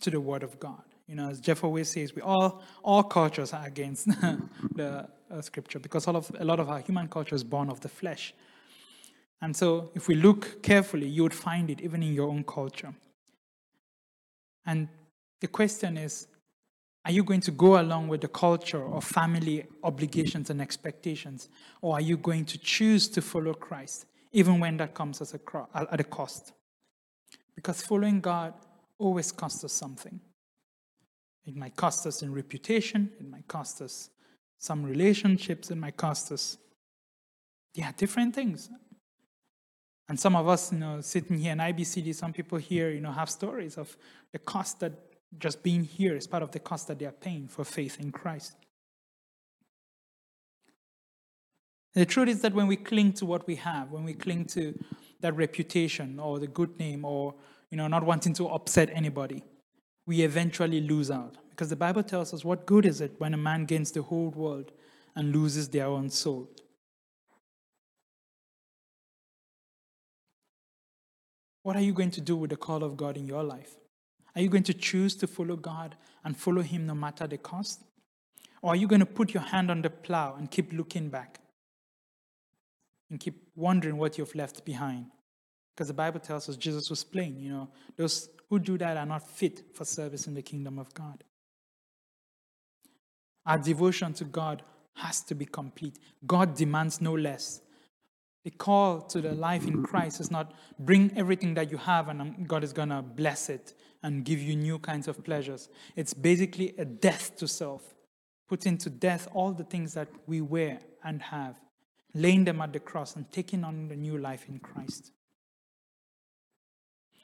to 0.00 0.10
the 0.10 0.20
word 0.20 0.42
of 0.42 0.58
God. 0.58 0.82
You 1.06 1.16
know, 1.16 1.28
as 1.28 1.40
Jeff 1.40 1.64
always 1.64 1.88
says, 1.88 2.14
we 2.14 2.22
all 2.22 2.62
all 2.82 3.02
cultures 3.02 3.52
are 3.52 3.66
against 3.66 4.06
the 4.74 5.08
uh, 5.30 5.40
scripture 5.40 5.78
because 5.78 6.06
all 6.06 6.16
of 6.16 6.30
a 6.38 6.44
lot 6.44 6.60
of 6.60 6.68
our 6.68 6.80
human 6.80 7.08
culture 7.08 7.34
is 7.34 7.42
born 7.42 7.68
of 7.68 7.80
the 7.80 7.88
flesh. 7.88 8.32
And 9.42 9.56
so, 9.56 9.90
if 9.94 10.06
we 10.06 10.14
look 10.14 10.62
carefully, 10.62 11.08
you 11.08 11.22
would 11.22 11.34
find 11.34 11.70
it 11.70 11.80
even 11.80 12.02
in 12.02 12.12
your 12.12 12.28
own 12.28 12.44
culture. 12.44 12.94
And 14.66 14.88
the 15.40 15.48
question 15.48 15.96
is 15.96 16.28
are 17.04 17.12
you 17.12 17.24
going 17.24 17.40
to 17.40 17.50
go 17.50 17.80
along 17.80 18.08
with 18.08 18.20
the 18.20 18.28
culture 18.28 18.82
or 18.82 19.00
family 19.00 19.64
obligations 19.82 20.50
and 20.50 20.60
expectations? 20.60 21.48
Or 21.80 21.94
are 21.94 22.00
you 22.00 22.16
going 22.16 22.44
to 22.44 22.58
choose 22.58 23.08
to 23.08 23.22
follow 23.22 23.54
Christ, 23.54 24.06
even 24.32 24.60
when 24.60 24.76
that 24.76 24.94
comes 24.94 25.20
a 25.20 25.40
at 25.74 26.00
a 26.00 26.04
cost? 26.04 26.52
Because 27.54 27.82
following 27.82 28.20
God 28.20 28.54
always 29.00 29.32
costs 29.32 29.64
us 29.64 29.72
something. 29.72 30.20
It 31.46 31.56
might 31.56 31.74
cost 31.74 32.06
us 32.06 32.22
in 32.22 32.32
reputation, 32.32 33.10
it 33.18 33.28
might 33.28 33.48
cost 33.48 33.80
us 33.80 34.10
some 34.58 34.84
relationships, 34.84 35.70
it 35.70 35.76
might 35.76 35.96
cost 35.96 36.30
us, 36.30 36.58
yeah, 37.74 37.90
different 37.96 38.34
things. 38.34 38.68
And 40.08 40.20
some 40.20 40.36
of 40.36 40.48
us, 40.48 40.72
you 40.72 40.78
know, 40.78 41.00
sitting 41.00 41.38
here 41.38 41.52
in 41.52 41.58
IBCD, 41.58 42.14
some 42.14 42.32
people 42.32 42.58
here, 42.58 42.90
you 42.90 43.00
know, 43.00 43.12
have 43.12 43.30
stories 43.30 43.78
of 43.78 43.96
the 44.32 44.38
cost 44.38 44.80
that 44.80 44.92
just 45.38 45.62
being 45.62 45.84
here 45.84 46.16
is 46.16 46.26
part 46.26 46.42
of 46.42 46.50
the 46.50 46.58
cost 46.58 46.88
that 46.88 46.98
they 46.98 47.06
are 47.06 47.12
paying 47.12 47.48
for 47.48 47.64
faith 47.64 47.98
in 48.00 48.10
Christ. 48.12 48.56
The 51.94 52.04
truth 52.04 52.28
is 52.28 52.42
that 52.42 52.54
when 52.54 52.66
we 52.66 52.76
cling 52.76 53.12
to 53.14 53.26
what 53.26 53.46
we 53.46 53.56
have, 53.56 53.90
when 53.90 54.04
we 54.04 54.14
cling 54.14 54.44
to 54.46 54.78
that 55.20 55.34
reputation 55.36 56.18
or 56.18 56.38
the 56.38 56.46
good 56.46 56.78
name 56.78 57.04
or 57.04 57.34
you 57.70 57.76
know 57.76 57.86
not 57.88 58.04
wanting 58.04 58.34
to 58.34 58.48
upset 58.48 58.90
anybody, 58.92 59.44
we 60.06 60.22
eventually 60.22 60.80
lose 60.80 61.10
out. 61.10 61.36
Because 61.50 61.68
the 61.68 61.76
Bible 61.76 62.02
tells 62.02 62.32
us 62.34 62.44
what 62.44 62.66
good 62.66 62.86
is 62.86 63.00
it 63.00 63.12
when 63.18 63.34
a 63.34 63.36
man 63.36 63.64
gains 63.64 63.92
the 63.92 64.02
whole 64.02 64.30
world 64.30 64.72
and 65.14 65.34
loses 65.34 65.68
their 65.68 65.86
own 65.86 66.10
soul? 66.10 66.48
What 71.62 71.76
are 71.76 71.82
you 71.82 71.92
going 71.92 72.10
to 72.12 72.20
do 72.20 72.36
with 72.36 72.50
the 72.50 72.56
call 72.56 72.82
of 72.82 72.96
God 72.96 73.16
in 73.16 73.26
your 73.26 73.42
life? 73.42 73.76
Are 74.34 74.40
you 74.40 74.48
going 74.48 74.62
to 74.64 74.74
choose 74.74 75.14
to 75.16 75.26
follow 75.26 75.56
God 75.56 75.96
and 76.24 76.36
follow 76.36 76.62
Him 76.62 76.86
no 76.86 76.94
matter 76.94 77.26
the 77.26 77.38
cost? 77.38 77.82
Or 78.62 78.72
are 78.72 78.76
you 78.76 78.88
going 78.88 79.00
to 79.00 79.06
put 79.06 79.34
your 79.34 79.42
hand 79.42 79.70
on 79.70 79.82
the 79.82 79.90
plow 79.90 80.36
and 80.36 80.50
keep 80.50 80.72
looking 80.72 81.08
back 81.08 81.40
and 83.10 83.18
keep 83.18 83.48
wondering 83.54 83.96
what 83.96 84.18
you've 84.18 84.34
left 84.34 84.64
behind? 84.64 85.06
Because 85.80 85.88
the 85.88 85.94
Bible 85.94 86.20
tells 86.20 86.46
us 86.46 86.58
Jesus 86.58 86.90
was 86.90 87.02
plain, 87.02 87.40
you 87.40 87.48
know, 87.48 87.66
those 87.96 88.28
who 88.50 88.58
do 88.58 88.76
that 88.76 88.98
are 88.98 89.06
not 89.06 89.26
fit 89.26 89.62
for 89.72 89.86
service 89.86 90.26
in 90.26 90.34
the 90.34 90.42
kingdom 90.42 90.78
of 90.78 90.92
God. 90.92 91.24
Our 93.46 93.56
devotion 93.56 94.12
to 94.12 94.24
God 94.24 94.62
has 94.96 95.22
to 95.22 95.34
be 95.34 95.46
complete. 95.46 95.98
God 96.26 96.54
demands 96.54 97.00
no 97.00 97.14
less. 97.14 97.62
The 98.44 98.50
call 98.50 99.00
to 99.00 99.22
the 99.22 99.32
life 99.32 99.66
in 99.66 99.82
Christ 99.82 100.20
is 100.20 100.30
not 100.30 100.52
bring 100.78 101.12
everything 101.16 101.54
that 101.54 101.70
you 101.70 101.78
have 101.78 102.08
and 102.08 102.20
um, 102.20 102.44
God 102.46 102.62
is 102.62 102.74
going 102.74 102.90
to 102.90 103.00
bless 103.00 103.48
it 103.48 103.72
and 104.02 104.22
give 104.22 104.38
you 104.38 104.56
new 104.56 104.78
kinds 104.78 105.08
of 105.08 105.24
pleasures. 105.24 105.70
It's 105.96 106.12
basically 106.12 106.74
a 106.76 106.84
death 106.84 107.36
to 107.36 107.48
self, 107.48 107.94
putting 108.50 108.76
to 108.76 108.90
death 108.90 109.28
all 109.32 109.52
the 109.52 109.64
things 109.64 109.94
that 109.94 110.08
we 110.26 110.42
wear 110.42 110.80
and 111.02 111.22
have, 111.22 111.58
laying 112.12 112.44
them 112.44 112.60
at 112.60 112.74
the 112.74 112.80
cross 112.80 113.16
and 113.16 113.32
taking 113.32 113.64
on 113.64 113.88
the 113.88 113.96
new 113.96 114.18
life 114.18 114.44
in 114.46 114.58
Christ. 114.58 115.12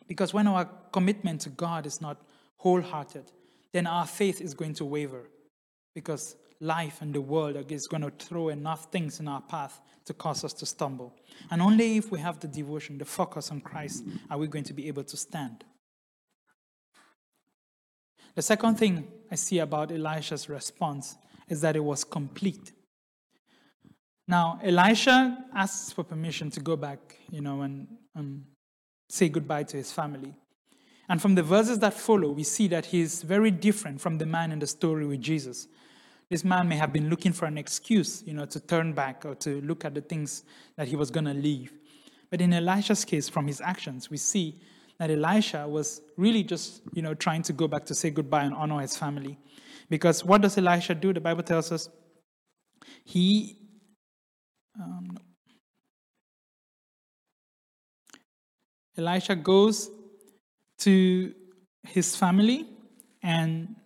Because 0.08 0.32
when 0.32 0.46
our 0.46 0.68
commitment 0.92 1.40
to 1.42 1.50
God 1.50 1.86
is 1.86 2.00
not 2.00 2.20
wholehearted, 2.58 3.30
then 3.72 3.86
our 3.86 4.06
faith 4.06 4.40
is 4.40 4.54
going 4.54 4.74
to 4.74 4.84
waver. 4.84 5.28
Because 5.94 6.36
life 6.60 7.02
and 7.02 7.14
the 7.14 7.20
world 7.20 7.70
is 7.70 7.86
going 7.86 8.02
to 8.02 8.10
throw 8.10 8.48
enough 8.48 8.90
things 8.90 9.20
in 9.20 9.28
our 9.28 9.42
path 9.42 9.80
to 10.06 10.14
cause 10.14 10.44
us 10.44 10.52
to 10.54 10.66
stumble. 10.66 11.14
And 11.50 11.60
only 11.60 11.96
if 11.96 12.10
we 12.10 12.20
have 12.20 12.40
the 12.40 12.48
devotion, 12.48 12.98
the 12.98 13.04
focus 13.04 13.50
on 13.50 13.60
Christ, 13.60 14.04
are 14.30 14.38
we 14.38 14.46
going 14.46 14.64
to 14.64 14.72
be 14.72 14.88
able 14.88 15.04
to 15.04 15.16
stand. 15.16 15.64
The 18.34 18.42
second 18.42 18.76
thing 18.76 19.08
I 19.30 19.34
see 19.34 19.58
about 19.58 19.90
Elisha's 19.90 20.48
response 20.48 21.16
is 21.48 21.60
that 21.62 21.74
it 21.74 21.84
was 21.84 22.04
complete. 22.04 22.72
Now, 24.28 24.58
Elisha 24.62 25.44
asks 25.54 25.92
for 25.92 26.04
permission 26.04 26.50
to 26.50 26.60
go 26.60 26.76
back, 26.76 27.16
you 27.30 27.40
know, 27.40 27.62
and, 27.62 27.86
and 28.14 28.44
say 29.08 29.28
goodbye 29.28 29.64
to 29.64 29.76
his 29.76 29.92
family. 29.92 30.34
And 31.08 31.22
from 31.22 31.34
the 31.34 31.42
verses 31.42 31.78
that 31.80 31.94
follow, 31.94 32.30
we 32.30 32.42
see 32.42 32.66
that 32.68 32.86
he's 32.86 33.22
very 33.22 33.50
different 33.50 34.00
from 34.00 34.18
the 34.18 34.26
man 34.26 34.50
in 34.50 34.58
the 34.58 34.66
story 34.66 35.06
with 35.06 35.20
Jesus. 35.20 35.68
This 36.28 36.44
man 36.44 36.68
may 36.68 36.76
have 36.76 36.92
been 36.92 37.08
looking 37.08 37.32
for 37.32 37.46
an 37.46 37.56
excuse, 37.56 38.24
you 38.26 38.34
know, 38.34 38.46
to 38.46 38.58
turn 38.58 38.92
back 38.92 39.24
or 39.24 39.36
to 39.36 39.60
look 39.60 39.84
at 39.84 39.94
the 39.94 40.00
things 40.00 40.42
that 40.76 40.88
he 40.88 40.96
was 40.96 41.10
going 41.10 41.26
to 41.26 41.34
leave. 41.34 41.72
But 42.30 42.40
in 42.40 42.52
Elisha's 42.52 43.04
case, 43.04 43.28
from 43.28 43.46
his 43.46 43.60
actions, 43.60 44.10
we 44.10 44.16
see 44.16 44.60
that 44.98 45.10
Elisha 45.10 45.68
was 45.68 46.00
really 46.16 46.42
just, 46.42 46.82
you 46.92 47.02
know, 47.02 47.14
trying 47.14 47.42
to 47.42 47.52
go 47.52 47.68
back 47.68 47.84
to 47.84 47.94
say 47.94 48.10
goodbye 48.10 48.42
and 48.42 48.54
honor 48.54 48.80
his 48.80 48.96
family. 48.96 49.38
Because 49.88 50.24
what 50.24 50.40
does 50.40 50.58
Elisha 50.58 50.96
do? 50.96 51.12
The 51.12 51.20
Bible 51.20 51.44
tells 51.44 51.70
us 51.70 51.88
he. 53.04 53.56
Um, 54.80 55.16
Elisha 58.96 59.36
goes 59.36 59.90
to 60.78 61.34
his 61.82 62.16
family, 62.16 62.66
and 63.22 63.76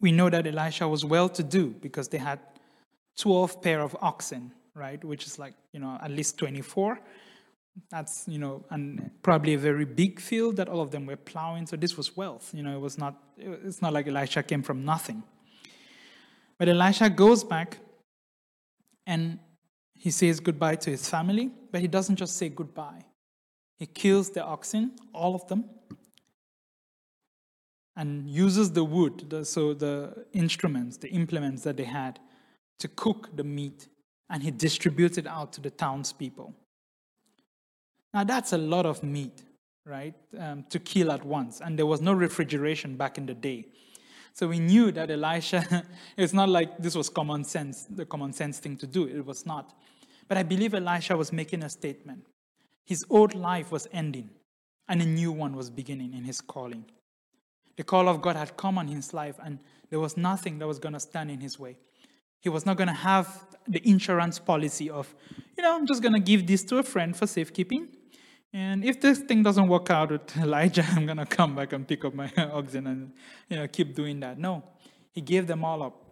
we 0.00 0.12
know 0.12 0.30
that 0.30 0.46
Elisha 0.46 0.86
was 0.86 1.04
well 1.04 1.28
to 1.28 1.42
do 1.42 1.68
because 1.80 2.08
they 2.08 2.18
had 2.18 2.38
12 3.18 3.60
pair 3.62 3.80
of 3.80 3.96
oxen, 4.00 4.52
right? 4.74 5.02
Which 5.04 5.26
is 5.26 5.38
like, 5.38 5.54
you 5.72 5.80
know, 5.80 5.98
at 6.00 6.10
least 6.10 6.38
24 6.38 6.98
that's 7.90 8.26
you 8.26 8.38
know 8.38 8.64
and 8.70 9.10
probably 9.22 9.54
a 9.54 9.58
very 9.58 9.84
big 9.84 10.20
field 10.20 10.56
that 10.56 10.68
all 10.68 10.80
of 10.80 10.90
them 10.90 11.06
were 11.06 11.16
plowing. 11.16 11.66
So 11.66 11.76
this 11.76 11.96
was 11.96 12.16
wealth 12.16 12.52
you 12.54 12.62
know 12.62 12.74
it 12.74 12.80
was 12.80 12.98
not 12.98 13.14
it's 13.36 13.80
not 13.80 13.92
like 13.92 14.06
elisha 14.08 14.42
came 14.42 14.62
from 14.62 14.84
nothing. 14.84 15.22
But 16.58 16.68
elisha 16.68 17.10
goes 17.10 17.44
back 17.44 17.78
and 19.06 19.38
he 19.94 20.10
says 20.10 20.40
goodbye 20.40 20.76
to 20.76 20.90
his 20.90 21.08
family 21.08 21.50
but 21.70 21.80
he 21.80 21.88
doesn't 21.88 22.16
just 22.16 22.36
say 22.36 22.48
goodbye 22.48 23.04
he 23.78 23.86
kills 23.86 24.30
the 24.30 24.44
oxen 24.44 24.92
all 25.12 25.34
of 25.34 25.46
them 25.48 25.64
and 27.96 28.28
uses 28.28 28.72
the 28.72 28.84
wood 28.84 29.28
the, 29.30 29.44
so 29.44 29.74
the 29.74 30.26
instruments 30.32 30.96
the 30.96 31.08
implements 31.08 31.62
that 31.62 31.76
they 31.76 31.84
had 31.84 32.18
to 32.78 32.88
cook 32.88 33.30
the 33.36 33.44
meat 33.44 33.88
and 34.30 34.42
he 34.42 34.50
distributes 34.50 35.18
it 35.18 35.26
out 35.26 35.52
to 35.52 35.60
the 35.60 35.70
townspeople 35.70 36.54
now, 38.14 38.24
that's 38.24 38.52
a 38.52 38.58
lot 38.58 38.86
of 38.86 39.02
meat, 39.02 39.42
right, 39.84 40.14
um, 40.38 40.64
to 40.70 40.78
kill 40.78 41.12
at 41.12 41.24
once. 41.24 41.60
And 41.60 41.78
there 41.78 41.86
was 41.86 42.00
no 42.00 42.12
refrigeration 42.12 42.96
back 42.96 43.18
in 43.18 43.26
the 43.26 43.34
day. 43.34 43.66
So 44.32 44.48
we 44.48 44.58
knew 44.58 44.92
that 44.92 45.10
Elisha, 45.10 45.84
it's 46.16 46.32
not 46.32 46.48
like 46.48 46.78
this 46.78 46.94
was 46.94 47.08
common 47.08 47.44
sense, 47.44 47.84
the 47.84 48.06
common 48.06 48.32
sense 48.32 48.58
thing 48.58 48.76
to 48.78 48.86
do. 48.86 49.06
It 49.06 49.24
was 49.24 49.44
not. 49.44 49.74
But 50.26 50.38
I 50.38 50.42
believe 50.42 50.74
Elisha 50.74 51.16
was 51.16 51.32
making 51.32 51.62
a 51.62 51.68
statement. 51.68 52.24
His 52.88 53.04
old 53.10 53.34
life 53.34 53.70
was 53.70 53.86
ending, 53.92 54.30
and 54.88 55.02
a 55.02 55.04
new 55.04 55.30
one 55.30 55.54
was 55.54 55.68
beginning 55.68 56.14
in 56.14 56.24
his 56.24 56.40
calling. 56.40 56.86
The 57.76 57.84
call 57.84 58.08
of 58.08 58.22
God 58.22 58.34
had 58.34 58.56
come 58.56 58.78
on 58.78 58.88
his 58.88 59.12
life, 59.12 59.36
and 59.44 59.58
there 59.90 60.00
was 60.00 60.16
nothing 60.16 60.58
that 60.58 60.66
was 60.66 60.78
going 60.78 60.94
to 60.94 61.00
stand 61.00 61.30
in 61.30 61.38
his 61.38 61.58
way. 61.58 61.76
He 62.40 62.48
was 62.48 62.64
not 62.64 62.78
going 62.78 62.88
to 62.88 62.94
have 62.94 63.44
the 63.66 63.86
insurance 63.86 64.38
policy 64.38 64.88
of, 64.88 65.14
you 65.54 65.62
know, 65.62 65.76
I'm 65.76 65.86
just 65.86 66.00
going 66.00 66.14
to 66.14 66.18
give 66.18 66.46
this 66.46 66.64
to 66.64 66.78
a 66.78 66.82
friend 66.82 67.14
for 67.14 67.26
safekeeping. 67.26 67.88
And 68.54 68.82
if 68.82 69.02
this 69.02 69.18
thing 69.18 69.42
doesn't 69.42 69.68
work 69.68 69.90
out 69.90 70.10
with 70.10 70.34
Elijah, 70.38 70.86
I'm 70.92 71.04
going 71.04 71.18
to 71.18 71.26
come 71.26 71.56
back 71.56 71.74
and 71.74 71.86
pick 71.86 72.06
up 72.06 72.14
my 72.14 72.32
oxen 72.38 72.86
and 72.86 73.12
you 73.50 73.56
know, 73.58 73.68
keep 73.68 73.94
doing 73.94 74.18
that. 74.20 74.38
No, 74.38 74.64
he 75.12 75.20
gave 75.20 75.46
them 75.46 75.62
all 75.62 75.82
up. 75.82 76.07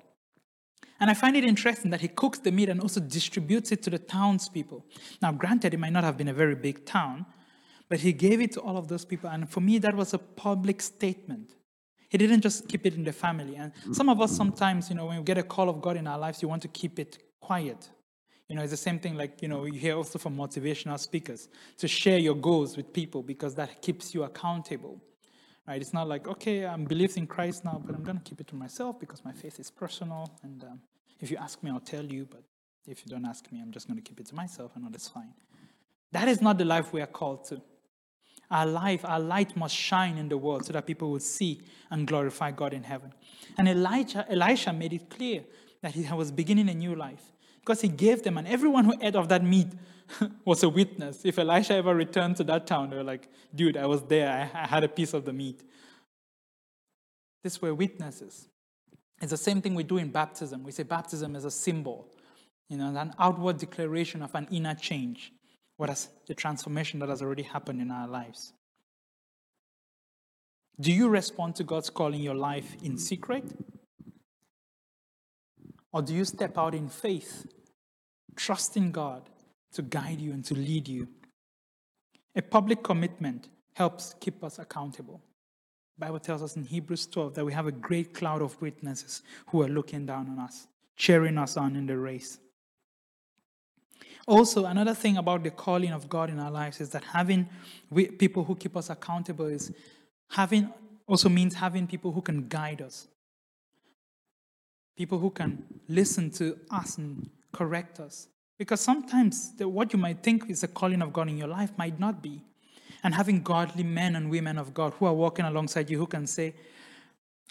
And 0.99 1.11
I 1.11 1.15
find 1.15 1.37
it 1.37 1.45
interesting 1.45 1.91
that 1.91 2.01
he 2.01 2.09
cooks 2.09 2.39
the 2.39 2.51
meat 2.51 2.69
and 2.69 2.81
also 2.81 3.01
distributes 3.01 3.71
it 3.73 3.83
to 3.83 3.91
the 3.91 3.99
townspeople. 3.99 4.85
Now, 5.21 5.33
granted, 5.33 5.75
it 5.75 5.81
might 5.81 5.93
not 5.93 6.05
have 6.05 6.17
been 6.17 6.29
a 6.29 6.35
very 6.35 6.55
big 6.55 6.87
town, 6.87 7.27
but 7.89 8.01
he 8.01 8.13
gave 8.13 8.41
it 8.41 8.53
to 8.53 8.61
all 8.61 8.77
of 8.77 8.89
those 8.89 9.05
people. 9.05 9.29
And 9.31 9.49
for 9.49 9.61
me, 9.61 9.79
that 9.79 9.95
was 9.95 10.15
a 10.15 10.19
public 10.19 10.81
statement. 10.81 11.55
He 12.09 12.19
didn't 12.19 12.41
just 12.41 12.69
keep 12.69 12.87
it 12.87 12.95
in 12.95 13.05
the 13.05 13.13
family. 13.13 13.57
And 13.57 13.73
some 13.93 14.09
of 14.09 14.21
us 14.21 14.35
sometimes, 14.35 14.89
you 14.89 14.97
know, 14.97 15.07
when 15.07 15.19
we 15.19 15.25
get 15.25 15.39
a 15.39 15.43
call 15.43 15.69
of 15.69 15.83
God 15.83 15.97
in 15.97 16.07
our 16.07 16.19
lives, 16.19 16.41
you 16.41 16.49
want 16.49 16.63
to 16.63 16.69
keep 16.69 16.99
it 16.99 17.19
quiet. 17.41 17.91
You 18.49 18.55
know, 18.55 18.63
it's 18.63 18.71
the 18.71 18.77
same 18.77 19.01
thing 19.01 19.17
like, 19.17 19.43
you 19.43 19.49
know, 19.49 19.65
you 19.65 19.79
hear 19.79 19.97
also 19.97 20.19
from 20.19 20.37
motivational 20.37 20.99
speakers 20.99 21.49
to 21.79 21.89
share 21.89 22.19
your 22.19 22.37
goals 22.37 22.77
with 22.77 22.93
people 22.93 23.23
because 23.23 23.55
that 23.57 23.83
keeps 23.83 24.15
you 24.15 24.23
accountable. 24.23 25.01
Right? 25.67 25.81
It's 25.81 25.93
not 25.93 26.09
like, 26.09 26.29
okay, 26.29 26.65
I'm 26.65 26.85
believing 26.85 27.25
in 27.25 27.27
Christ 27.27 27.65
now, 27.65 27.83
but 27.85 27.95
I'm 27.95 28.05
going 28.05 28.19
to 28.19 28.23
keep 28.23 28.41
it 28.41 28.47
to 28.49 28.55
myself 28.55 29.01
because 29.01 29.25
my 29.25 29.33
faith 29.33 29.59
is 29.59 29.71
personal. 29.71 30.31
And 30.43 30.63
um, 30.65 30.81
if 31.21 31.31
you 31.31 31.37
ask 31.39 31.63
me, 31.63 31.71
I'll 31.71 31.81
tell 31.81 32.05
you. 32.05 32.27
But 32.31 32.43
if 32.87 33.05
you 33.05 33.11
don't 33.11 33.25
ask 33.25 33.51
me, 33.51 33.61
I'm 33.61 33.73
just 33.73 33.89
going 33.89 33.97
to 33.97 34.03
keep 34.03 34.21
it 34.21 34.27
to 34.27 34.35
myself. 34.35 34.73
Know 34.77 34.89
that's 34.91 35.09
fine. 35.09 35.35
That 36.13 36.29
is 36.29 36.41
not 36.41 36.59
the 36.59 36.65
life 36.65 36.93
we 36.93 37.01
are 37.01 37.07
called 37.09 37.45
to. 37.47 37.61
Our 38.49 38.67
life, 38.67 39.05
our 39.05 39.19
light 39.19 39.57
must 39.57 39.75
shine 39.75 40.19
in 40.19 40.29
the 40.29 40.39
world 40.39 40.67
so 40.67 40.73
that 40.73 40.87
people 40.87 41.11
will 41.11 41.21
see 41.21 41.63
and 41.91 42.07
glorify 42.07 42.53
God 42.53 42.73
in 42.73 42.85
heaven. 42.85 43.13
And 43.59 43.69
Elijah, 43.69 44.25
Elisha 44.31 44.73
made 44.73 44.93
it 44.93 45.11
clear 45.11 45.43
that 45.83 45.95
he 45.95 46.07
was 46.13 46.31
beginning 46.31 46.69
a 46.69 46.75
new 46.75 46.95
life 46.95 47.33
because 47.59 47.81
he 47.81 47.89
gave 47.89 48.23
them, 48.23 48.39
and 48.39 48.47
everyone 48.47 48.85
who 48.85 48.95
ate 49.01 49.17
of 49.17 49.29
that 49.29 49.43
meat 49.43 49.67
was 50.45 50.63
a 50.63 50.69
witness. 50.69 51.25
If 51.25 51.39
Elisha 51.39 51.75
ever 51.75 51.95
returned 51.95 52.37
to 52.37 52.45
that 52.45 52.67
town, 52.67 52.91
they 52.91 52.97
were 52.97 53.05
like, 53.05 53.29
dude, 53.55 53.77
I 53.77 53.87
was 53.87 54.03
there, 54.03 54.51
I, 54.55 54.67
had 54.67 54.85
a 54.85 54.89
piece 54.89 55.15
of 55.15 55.25
the 55.25 55.33
meat. 55.33 55.63
These 57.43 57.61
were 57.61 57.75
witnesses. 57.75 58.49
It's 59.21 59.31
the 59.31 59.37
same 59.37 59.63
thing 59.63 59.75
we 59.75 59.85
do 59.85 59.99
in 59.99 60.11
baptism. 60.11 60.63
We 60.63 60.73
say 60.73 60.83
baptism 60.83 61.37
is 61.37 61.45
a 61.45 61.51
symbol, 61.51 62.13
you 62.69 62.77
know, 62.77 62.95
an 62.95 63.15
outward 63.19 63.59
declaration 63.59 64.23
of 64.23 64.35
an 64.35 64.47
inner 64.51 64.75
change. 64.75 65.33
What 65.77 65.91
is 65.91 66.09
the 66.27 66.35
transformation 66.35 67.01
that 67.01 67.09
has 67.09 67.23
already 67.23 67.43
happened 67.43 67.81
in 67.81 67.91
our 67.91 68.09
lives? 68.09 68.53
Do 70.79 70.93
you 70.93 71.09
respond 71.09 71.57
to 71.57 71.65
God's 71.65 71.89
call 71.89 72.13
in 72.13 72.21
your 72.21 72.35
life 72.35 72.77
in 72.83 72.99
secret? 72.99 73.45
Or 75.93 76.03
do 76.03 76.15
you 76.15 76.27
step 76.27 76.59
out 76.59 76.75
in 76.75 76.89
faith 76.89 77.47
trusting 78.37 78.93
God 78.93 79.31
to 79.73 79.83
guide 79.83 80.21
you 80.21 80.33
and 80.33 80.45
to 80.45 80.55
lead 80.55 80.89
you. 80.89 81.09
A 82.35 82.43
public 82.43 82.83
commitment 82.83 83.49
helps 83.75 84.15
keep 84.21 84.43
us 84.45 84.59
accountable. 84.59 85.21
The 85.99 86.07
Bible 86.07 86.21
tells 86.21 86.43
us 86.43 86.57
in 86.57 86.65
Hebrews 86.65 87.07
12 87.07 87.35
that 87.35 87.45
we 87.45 87.53
have 87.53 87.67
a 87.67 87.73
great 87.73 88.13
cloud 88.13 88.43
of 88.43 88.61
witnesses 88.61 89.23
who 89.49 89.63
are 89.63 89.69
looking 89.69 90.07
down 90.07 90.29
on 90.29 90.39
us, 90.39 90.67
cheering 90.97 91.39
us 91.39 91.57
on 91.57 91.77
in 91.77 91.87
the 91.87 91.97
race. 91.97 92.39
Also, 94.27 94.65
another 94.67 94.95
thing 94.95 95.17
about 95.17 95.45
the 95.45 95.51
calling 95.51 95.93
of 95.93 96.09
God 96.09 96.31
in 96.31 96.41
our 96.41 96.51
lives 96.51 96.81
is 96.81 96.91
that 96.91 97.05
having 97.05 97.49
people 98.19 98.45
who 98.45 98.57
keep 98.57 98.77
us 98.77 98.91
accountable 98.91 99.47
is 99.47 99.73
having 100.31 100.73
also 101.07 101.29
means 101.29 101.55
having 101.55 101.87
people 101.87 102.11
who 102.11 102.21
can 102.21 102.49
guide 102.49 102.83
us. 102.83 103.07
People 104.97 105.19
who 105.19 105.31
can 105.31 105.63
listen 105.89 106.31
to 106.33 106.59
us 106.71 106.99
and 106.99 107.31
correct 107.53 108.01
us. 108.01 108.29
Because 108.59 108.81
sometimes 108.81 109.55
the, 109.57 109.69
what 109.69 109.93
you 109.93 109.99
might 109.99 110.23
think 110.23 110.49
is 110.49 110.63
a 110.63 110.69
calling 110.69 111.03
of 111.03 111.13
God 111.13 111.29
in 111.29 111.37
your 111.37 111.49
life 111.49 111.71
might 111.77 112.01
not 112.01 112.23
be. 112.23 112.43
And 113.03 113.15
having 113.15 113.43
godly 113.43 113.85
men 113.85 114.17
and 114.17 114.31
women 114.31 114.59
of 114.59 114.73
God 114.73 114.95
who 114.95 115.07
are 115.07 115.13
walking 115.13 115.45
alongside 115.45 115.91
you 115.91 115.99
who 115.99 116.07
can 116.07 116.27
say, 116.27 116.55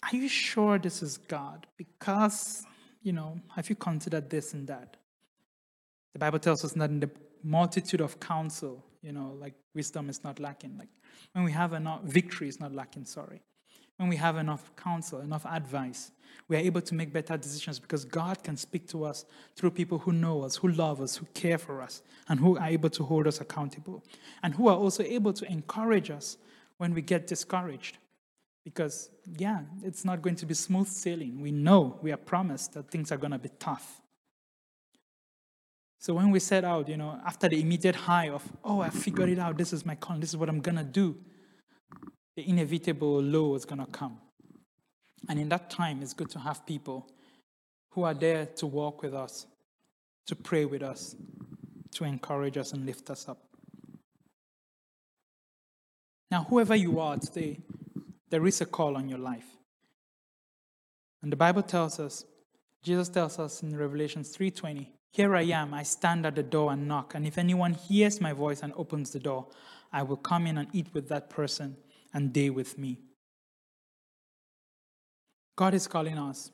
Are 0.03 0.15
you 0.15 0.27
sure 0.27 0.79
this 0.79 1.03
is 1.03 1.17
God? 1.17 1.67
Because, 1.77 2.65
you 3.03 3.13
know, 3.13 3.39
have 3.55 3.69
you 3.69 3.75
considered 3.75 4.29
this 4.29 4.53
and 4.53 4.67
that? 4.67 4.97
The 6.13 6.19
Bible 6.19 6.39
tells 6.39 6.65
us 6.65 6.73
that 6.73 6.89
in 6.89 6.99
the 6.99 7.11
multitude 7.43 8.01
of 8.01 8.19
counsel, 8.19 8.83
you 9.01 9.11
know, 9.11 9.37
like 9.39 9.53
wisdom 9.75 10.09
is 10.09 10.23
not 10.23 10.39
lacking. 10.39 10.77
Like 10.77 10.89
when 11.33 11.45
we 11.45 11.51
have 11.51 11.73
enough, 11.73 12.01
victory 12.03 12.47
is 12.47 12.59
not 12.59 12.73
lacking, 12.73 13.05
sorry. 13.05 13.41
When 13.97 14.09
we 14.09 14.17
have 14.17 14.37
enough 14.37 14.75
counsel, 14.75 15.21
enough 15.21 15.45
advice, 15.45 16.11
we 16.47 16.57
are 16.57 16.59
able 16.59 16.81
to 16.81 16.93
make 16.93 17.13
better 17.13 17.37
decisions 17.37 17.79
because 17.79 18.03
God 18.03 18.43
can 18.43 18.57
speak 18.57 18.87
to 18.89 19.05
us 19.05 19.25
through 19.55 19.71
people 19.71 19.99
who 19.99 20.11
know 20.11 20.43
us, 20.43 20.57
who 20.57 20.67
love 20.67 21.01
us, 21.01 21.15
who 21.15 21.25
care 21.33 21.57
for 21.57 21.81
us, 21.81 22.01
and 22.27 22.39
who 22.39 22.57
are 22.57 22.67
able 22.67 22.89
to 22.89 23.03
hold 23.03 23.25
us 23.25 23.39
accountable, 23.39 24.03
and 24.43 24.53
who 24.53 24.67
are 24.67 24.75
also 24.75 25.03
able 25.03 25.33
to 25.33 25.49
encourage 25.49 26.09
us 26.11 26.37
when 26.77 26.93
we 26.93 27.01
get 27.01 27.25
discouraged. 27.25 27.97
Because, 28.65 29.11
yeah, 29.37 29.61
it's 29.83 30.03
not 30.03 30.21
going 30.21 30.35
to 30.37 30.45
be 30.45 30.55
smooth 30.55 30.87
sailing. 30.87 31.39
We 31.39 31.51
know, 31.51 31.97
we 32.01 32.11
are 32.11 32.17
promised 32.17 32.73
that 32.73 32.89
things 32.89 33.11
are 33.11 33.17
going 33.17 33.31
to 33.31 33.39
be 33.39 33.49
tough. 33.59 34.01
So 35.99 36.13
when 36.13 36.31
we 36.31 36.39
set 36.39 36.63
out, 36.63 36.89
you 36.89 36.97
know, 36.97 37.19
after 37.25 37.47
the 37.47 37.59
immediate 37.61 37.95
high 37.95 38.29
of, 38.29 38.43
oh, 38.63 38.81
I 38.81 38.89
figured 38.89 39.29
it 39.29 39.39
out, 39.39 39.57
this 39.57 39.71
is 39.71 39.85
my 39.85 39.95
calling, 39.95 40.19
this 40.19 40.31
is 40.31 40.37
what 40.37 40.49
I'm 40.49 40.61
going 40.61 40.77
to 40.77 40.83
do, 40.83 41.15
the 42.35 42.47
inevitable 42.47 43.21
low 43.21 43.55
is 43.55 43.65
going 43.65 43.79
to 43.79 43.91
come. 43.91 44.19
And 45.27 45.39
in 45.39 45.49
that 45.49 45.69
time, 45.69 46.01
it's 46.01 46.13
good 46.13 46.29
to 46.31 46.39
have 46.39 46.65
people 46.65 47.09
who 47.91 48.03
are 48.03 48.13
there 48.13 48.45
to 48.57 48.67
walk 48.67 49.01
with 49.01 49.13
us, 49.13 49.47
to 50.27 50.35
pray 50.35 50.65
with 50.65 50.83
us, 50.83 51.15
to 51.91 52.03
encourage 52.03 52.57
us 52.57 52.73
and 52.73 52.85
lift 52.85 53.09
us 53.09 53.27
up. 53.29 53.41
Now, 56.29 56.43
whoever 56.43 56.75
you 56.75 56.99
are 56.99 57.17
today, 57.17 57.59
there 58.29 58.45
is 58.45 58.59
a 58.59 58.65
call 58.65 58.97
on 58.97 59.07
your 59.07 59.19
life. 59.19 59.45
And 61.21 61.31
the 61.31 61.37
Bible 61.37 61.63
tells 61.63 61.99
us, 61.99 62.25
Jesus 62.83 63.09
tells 63.09 63.39
us 63.39 63.63
in 63.63 63.75
Revelation 63.75 64.23
3:20, 64.23 64.91
"Here 65.11 65.35
I 65.35 65.43
am, 65.43 65.73
I 65.73 65.83
stand 65.83 66.25
at 66.25 66.35
the 66.35 66.43
door 66.43 66.73
and 66.73 66.87
knock, 66.87 67.15
and 67.15 67.25
if 67.25 67.37
anyone 67.37 67.73
hears 67.73 68.19
my 68.19 68.33
voice 68.33 68.61
and 68.61 68.73
opens 68.75 69.11
the 69.11 69.19
door, 69.19 69.47
I 69.91 70.03
will 70.03 70.17
come 70.17 70.45
in 70.45 70.57
and 70.57 70.67
eat 70.73 70.93
with 70.93 71.07
that 71.07 71.29
person 71.29 71.77
and 72.15 72.33
they 72.33 72.49
with 72.49 72.77
me." 72.79 72.97
God 75.55 75.73
is 75.73 75.87
calling 75.87 76.17
us 76.17 76.51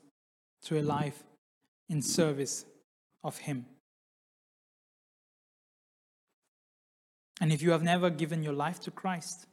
to 0.62 0.78
a 0.78 0.82
life 0.82 1.24
in 1.88 2.02
service 2.02 2.66
of 3.24 3.38
Him. 3.38 3.66
And 7.40 7.52
if 7.52 7.62
you 7.62 7.70
have 7.70 7.82
never 7.82 8.10
given 8.10 8.42
your 8.42 8.52
life 8.52 8.78
to 8.80 8.90
Christ, 8.90 9.46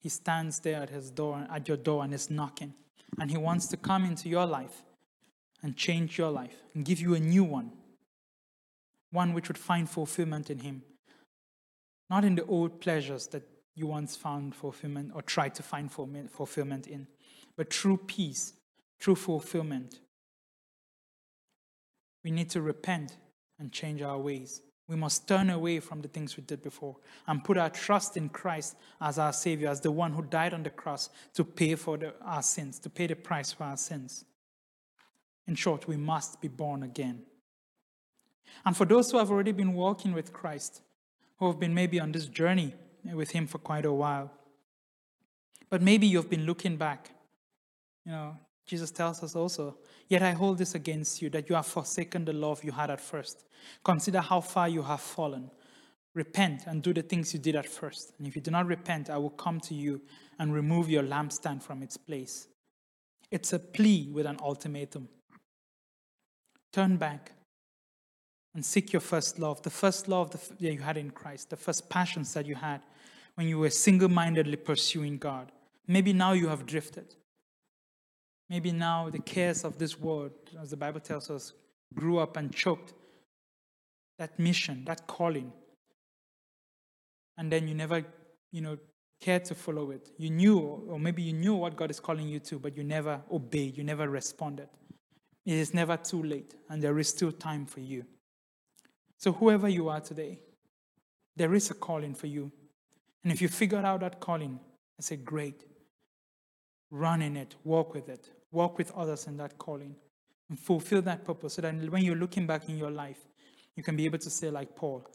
He 0.00 0.08
stands 0.08 0.60
there 0.60 0.82
at 0.82 0.90
His 0.90 1.10
door, 1.10 1.46
at 1.50 1.68
your 1.68 1.76
door, 1.76 2.04
and 2.04 2.12
is 2.12 2.30
knocking. 2.30 2.74
And 3.18 3.30
He 3.30 3.36
wants 3.36 3.66
to 3.68 3.76
come 3.76 4.04
into 4.04 4.28
your 4.28 4.46
life 4.46 4.82
and 5.62 5.76
change 5.76 6.18
your 6.18 6.30
life 6.30 6.62
and 6.74 6.84
give 6.84 7.00
you 7.00 7.14
a 7.14 7.20
new 7.20 7.44
one, 7.44 7.72
one 9.10 9.34
which 9.34 9.48
would 9.48 9.58
find 9.58 9.88
fulfillment 9.88 10.50
in 10.50 10.60
Him, 10.60 10.82
not 12.08 12.24
in 12.24 12.34
the 12.34 12.44
old 12.46 12.80
pleasures 12.80 13.26
that 13.28 13.42
you 13.80 13.88
once 13.88 14.14
found 14.14 14.54
fulfillment 14.54 15.10
or 15.14 15.22
tried 15.22 15.54
to 15.56 15.62
find 15.62 15.90
fulfillment 15.90 16.86
in, 16.86 17.08
but 17.56 17.70
true 17.70 17.96
peace 17.96 18.52
true 19.00 19.16
fulfillment. 19.16 19.98
We 22.22 22.30
need 22.30 22.50
to 22.50 22.60
repent 22.60 23.16
and 23.58 23.72
change 23.72 24.02
our 24.02 24.18
ways. 24.18 24.60
We 24.86 24.96
must 24.96 25.26
turn 25.26 25.50
away 25.50 25.80
from 25.80 26.02
the 26.02 26.08
things 26.08 26.36
we 26.36 26.42
did 26.42 26.62
before 26.62 26.96
and 27.26 27.42
put 27.42 27.56
our 27.56 27.70
trust 27.70 28.16
in 28.16 28.28
Christ 28.28 28.76
as 29.00 29.18
our 29.18 29.32
Savior, 29.32 29.68
as 29.68 29.80
the 29.80 29.90
one 29.90 30.12
who 30.12 30.22
died 30.22 30.52
on 30.52 30.62
the 30.62 30.70
cross 30.70 31.08
to 31.34 31.44
pay 31.44 31.76
for 31.76 31.96
the, 31.96 32.12
our 32.22 32.42
sins, 32.42 32.78
to 32.80 32.90
pay 32.90 33.06
the 33.06 33.16
price 33.16 33.52
for 33.52 33.64
our 33.64 33.76
sins. 33.76 34.24
In 35.46 35.54
short, 35.54 35.88
we 35.88 35.96
must 35.96 36.40
be 36.40 36.48
born 36.48 36.82
again. 36.82 37.22
And 38.66 38.76
for 38.76 38.84
those 38.84 39.10
who 39.10 39.18
have 39.18 39.30
already 39.30 39.52
been 39.52 39.74
walking 39.74 40.12
with 40.12 40.32
Christ, 40.32 40.82
who 41.38 41.46
have 41.46 41.60
been 41.60 41.72
maybe 41.72 42.00
on 42.00 42.12
this 42.12 42.26
journey 42.26 42.74
with 43.04 43.30
Him 43.30 43.46
for 43.46 43.58
quite 43.58 43.84
a 43.84 43.92
while, 43.92 44.30
but 45.68 45.82
maybe 45.82 46.06
you've 46.06 46.30
been 46.30 46.46
looking 46.46 46.76
back, 46.76 47.10
you 48.04 48.12
know, 48.12 48.36
Jesus 48.66 48.90
tells 48.90 49.22
us 49.22 49.34
also, 49.34 49.76
Yet 50.10 50.22
I 50.22 50.32
hold 50.32 50.58
this 50.58 50.74
against 50.74 51.22
you, 51.22 51.30
that 51.30 51.48
you 51.48 51.54
have 51.54 51.66
forsaken 51.66 52.24
the 52.24 52.32
love 52.32 52.64
you 52.64 52.72
had 52.72 52.90
at 52.90 53.00
first. 53.00 53.44
Consider 53.84 54.20
how 54.20 54.40
far 54.40 54.68
you 54.68 54.82
have 54.82 55.00
fallen. 55.00 55.52
Repent 56.14 56.64
and 56.66 56.82
do 56.82 56.92
the 56.92 57.02
things 57.02 57.32
you 57.32 57.38
did 57.38 57.54
at 57.54 57.66
first. 57.66 58.12
And 58.18 58.26
if 58.26 58.34
you 58.34 58.42
do 58.42 58.50
not 58.50 58.66
repent, 58.66 59.08
I 59.08 59.18
will 59.18 59.30
come 59.30 59.60
to 59.60 59.74
you 59.74 60.02
and 60.40 60.52
remove 60.52 60.90
your 60.90 61.04
lampstand 61.04 61.62
from 61.62 61.80
its 61.80 61.96
place. 61.96 62.48
It's 63.30 63.52
a 63.52 63.60
plea 63.60 64.08
with 64.12 64.26
an 64.26 64.38
ultimatum. 64.42 65.08
Turn 66.72 66.96
back 66.96 67.32
and 68.54 68.64
seek 68.64 68.92
your 68.92 69.00
first 69.00 69.38
love, 69.38 69.62
the 69.62 69.70
first 69.70 70.08
love 70.08 70.30
that 70.30 70.42
you 70.58 70.78
had 70.78 70.96
in 70.96 71.10
Christ, 71.10 71.50
the 71.50 71.56
first 71.56 71.88
passions 71.88 72.34
that 72.34 72.46
you 72.46 72.54
had 72.54 72.80
when 73.34 73.46
you 73.46 73.58
were 73.58 73.70
single 73.70 74.08
mindedly 74.08 74.56
pursuing 74.56 75.18
God. 75.18 75.52
Maybe 75.86 76.12
now 76.12 76.32
you 76.32 76.48
have 76.48 76.66
drifted. 76.66 77.14
Maybe 78.48 78.72
now 78.72 79.08
the 79.10 79.20
cares 79.20 79.64
of 79.64 79.78
this 79.78 79.98
world, 79.98 80.32
as 80.60 80.70
the 80.70 80.76
Bible 80.76 81.00
tells 81.00 81.30
us, 81.30 81.52
grew 81.94 82.18
up 82.18 82.36
and 82.36 82.52
choked 82.52 82.92
that 84.18 84.38
mission, 84.38 84.84
that 84.84 85.06
calling. 85.06 85.52
And 87.38 87.50
then 87.50 87.68
you 87.68 87.74
never, 87.74 88.04
you 88.52 88.60
know, 88.60 88.76
cared 89.20 89.44
to 89.46 89.54
follow 89.54 89.90
it. 89.92 90.10
You 90.18 90.30
knew, 90.30 90.58
or 90.58 90.98
maybe 90.98 91.22
you 91.22 91.32
knew 91.32 91.54
what 91.54 91.76
God 91.76 91.90
is 91.90 92.00
calling 92.00 92.28
you 92.28 92.40
to, 92.40 92.58
but 92.58 92.76
you 92.76 92.82
never 92.82 93.20
obeyed, 93.30 93.76
you 93.76 93.84
never 93.84 94.08
responded. 94.08 94.68
It 95.46 95.54
is 95.54 95.72
never 95.72 95.96
too 95.96 96.22
late, 96.22 96.54
and 96.68 96.82
there 96.82 96.98
is 96.98 97.08
still 97.08 97.32
time 97.32 97.66
for 97.66 97.80
you. 97.80 98.04
So, 99.20 99.32
whoever 99.32 99.68
you 99.68 99.90
are 99.90 100.00
today, 100.00 100.38
there 101.36 101.54
is 101.54 101.70
a 101.70 101.74
calling 101.74 102.14
for 102.14 102.26
you. 102.26 102.50
And 103.22 103.30
if 103.30 103.42
you 103.42 103.48
figure 103.48 103.78
out 103.78 104.00
that 104.00 104.18
calling, 104.18 104.58
I 104.98 105.02
say, 105.02 105.16
great. 105.16 105.62
Run 106.90 107.20
in 107.20 107.36
it, 107.36 107.54
walk 107.62 107.92
with 107.92 108.08
it, 108.08 108.30
walk 108.50 108.78
with 108.78 108.90
others 108.96 109.26
in 109.26 109.36
that 109.36 109.58
calling 109.58 109.94
and 110.48 110.58
fulfill 110.58 111.02
that 111.02 111.26
purpose 111.26 111.54
so 111.54 111.62
that 111.62 111.74
when 111.90 112.02
you're 112.02 112.16
looking 112.16 112.46
back 112.46 112.68
in 112.70 112.78
your 112.78 112.90
life, 112.90 113.18
you 113.76 113.82
can 113.82 113.94
be 113.94 114.06
able 114.06 114.18
to 114.18 114.30
say, 114.30 114.50
like 114.50 114.74
Paul, 114.74 115.06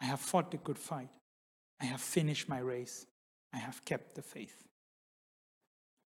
I 0.00 0.06
have 0.06 0.20
fought 0.20 0.50
the 0.50 0.56
good 0.56 0.78
fight. 0.78 1.08
I 1.80 1.84
have 1.84 2.00
finished 2.00 2.48
my 2.48 2.58
race. 2.58 3.06
I 3.52 3.58
have 3.58 3.84
kept 3.84 4.16
the 4.16 4.22
faith. 4.22 4.64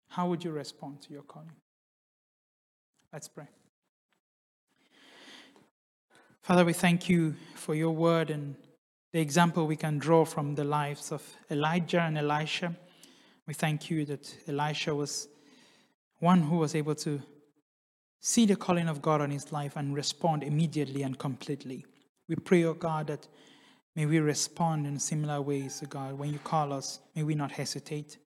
How 0.09 0.27
would 0.29 0.43
you 0.43 0.51
respond 0.51 1.03
to 1.03 1.13
your 1.13 1.21
calling? 1.21 1.51
Let's 3.13 3.27
pray. 3.27 3.47
Father, 6.45 6.63
we 6.63 6.73
thank 6.73 7.09
you 7.09 7.33
for 7.55 7.73
your 7.73 7.89
word 7.89 8.29
and 8.29 8.55
the 9.11 9.19
example 9.19 9.65
we 9.65 9.75
can 9.75 9.97
draw 9.97 10.23
from 10.23 10.53
the 10.53 10.63
lives 10.63 11.11
of 11.11 11.23
Elijah 11.49 12.01
and 12.01 12.19
Elisha. 12.19 12.75
We 13.47 13.55
thank 13.55 13.89
you 13.89 14.05
that 14.05 14.31
Elisha 14.47 14.93
was 14.93 15.27
one 16.19 16.41
who 16.41 16.57
was 16.57 16.75
able 16.75 16.93
to 16.97 17.19
see 18.21 18.45
the 18.45 18.55
calling 18.55 18.87
of 18.87 19.01
God 19.01 19.21
on 19.21 19.31
his 19.31 19.51
life 19.51 19.75
and 19.75 19.95
respond 19.95 20.43
immediately 20.43 21.01
and 21.01 21.17
completely. 21.17 21.83
We 22.29 22.35
pray, 22.35 22.63
O 22.65 22.69
oh 22.69 22.73
God, 22.75 23.07
that 23.07 23.27
may 23.95 24.05
we 24.05 24.19
respond 24.19 24.85
in 24.85 24.99
similar 24.99 25.41
ways, 25.41 25.79
O 25.81 25.87
oh 25.87 25.89
God. 25.89 26.13
When 26.13 26.31
you 26.31 26.37
call 26.37 26.73
us, 26.73 26.99
may 27.15 27.23
we 27.23 27.33
not 27.33 27.53
hesitate. 27.53 28.19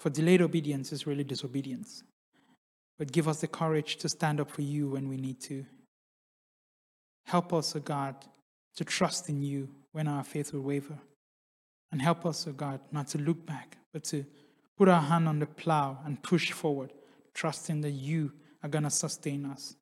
For 0.00 0.10
delayed 0.10 0.42
obedience 0.42 0.90
is 0.90 1.06
really 1.06 1.22
disobedience. 1.22 2.02
But 2.98 3.12
give 3.12 3.28
us 3.28 3.40
the 3.40 3.46
courage 3.46 3.98
to 3.98 4.08
stand 4.08 4.40
up 4.40 4.50
for 4.50 4.62
you 4.62 4.90
when 4.90 5.08
we 5.08 5.16
need 5.16 5.40
to. 5.42 5.64
Help 7.24 7.52
us, 7.52 7.74
O 7.74 7.78
oh 7.78 7.82
God, 7.82 8.16
to 8.76 8.84
trust 8.84 9.28
in 9.28 9.42
you 9.42 9.68
when 9.92 10.08
our 10.08 10.24
faith 10.24 10.52
will 10.52 10.62
waver. 10.62 10.98
And 11.92 12.00
help 12.00 12.24
us, 12.24 12.46
O 12.46 12.52
God, 12.52 12.80
not 12.92 13.08
to 13.08 13.18
look 13.18 13.44
back, 13.44 13.78
but 13.92 14.04
to 14.04 14.24
put 14.76 14.88
our 14.88 15.02
hand 15.02 15.28
on 15.28 15.38
the 15.38 15.46
plow 15.46 15.98
and 16.04 16.22
push 16.22 16.52
forward, 16.52 16.92
trusting 17.34 17.80
that 17.82 17.90
you 17.90 18.32
are 18.62 18.68
going 18.68 18.84
to 18.84 18.90
sustain 18.90 19.44
us 19.44 19.76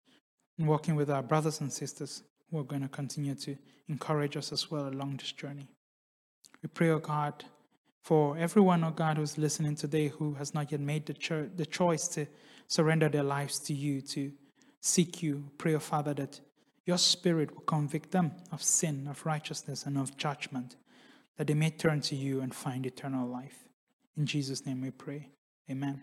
and 0.59 0.66
working 0.66 0.97
with 0.97 1.11
our 1.11 1.22
brothers 1.22 1.61
and 1.61 1.72
sisters 1.72 2.22
who 2.51 2.59
are 2.59 2.64
going 2.64 2.82
to 2.82 2.89
continue 2.89 3.34
to 3.34 3.57
encourage 3.89 4.36
us 4.36 4.53
as 4.53 4.70
well 4.70 4.89
along 4.89 5.16
this 5.16 5.32
journey. 5.32 5.68
We 6.62 6.68
pray, 6.68 6.91
O 6.91 6.95
oh 6.95 6.99
God, 6.99 7.45
for 8.03 8.36
everyone, 8.39 8.82
O 8.84 8.89
oh 8.89 8.91
God, 8.91 9.18
who's 9.18 9.39
listening 9.39 9.76
today 9.76 10.09
who 10.09 10.34
has 10.34 10.55
not 10.55 10.72
yet 10.72 10.80
made 10.80 11.07
the, 11.07 11.14
cho- 11.14 11.51
the 11.55 11.66
choice 11.66 12.09
to 12.09 12.26
surrender 12.66 13.09
their 13.09 13.22
lives 13.22 13.59
to 13.61 13.74
you, 13.74 14.01
to 14.01 14.32
seek 14.80 15.22
you. 15.22 15.45
Pray, 15.59 15.74
O 15.74 15.76
oh 15.76 15.80
Father, 15.80 16.14
that 16.14 16.41
Your 16.89 16.97
Spirit 16.97 17.55
will 17.55 17.64
convict 17.64 18.12
them 18.12 18.32
of 18.51 18.62
sin, 18.62 19.09
of 19.09 19.26
righteousness, 19.26 19.84
and 19.84 19.99
of 19.99 20.16
judgment, 20.16 20.76
that 21.36 21.47
they 21.47 21.53
may 21.53 21.68
turn 21.68 22.01
to 22.01 22.16
you 22.16 22.41
and 22.41 22.55
find 22.55 22.86
eternal 22.86 23.28
life. 23.28 23.68
In 24.16 24.24
Jesus' 24.24 24.64
name 24.64 24.80
we 24.80 24.91
pray. 24.91 25.28
Amen. 25.70 26.01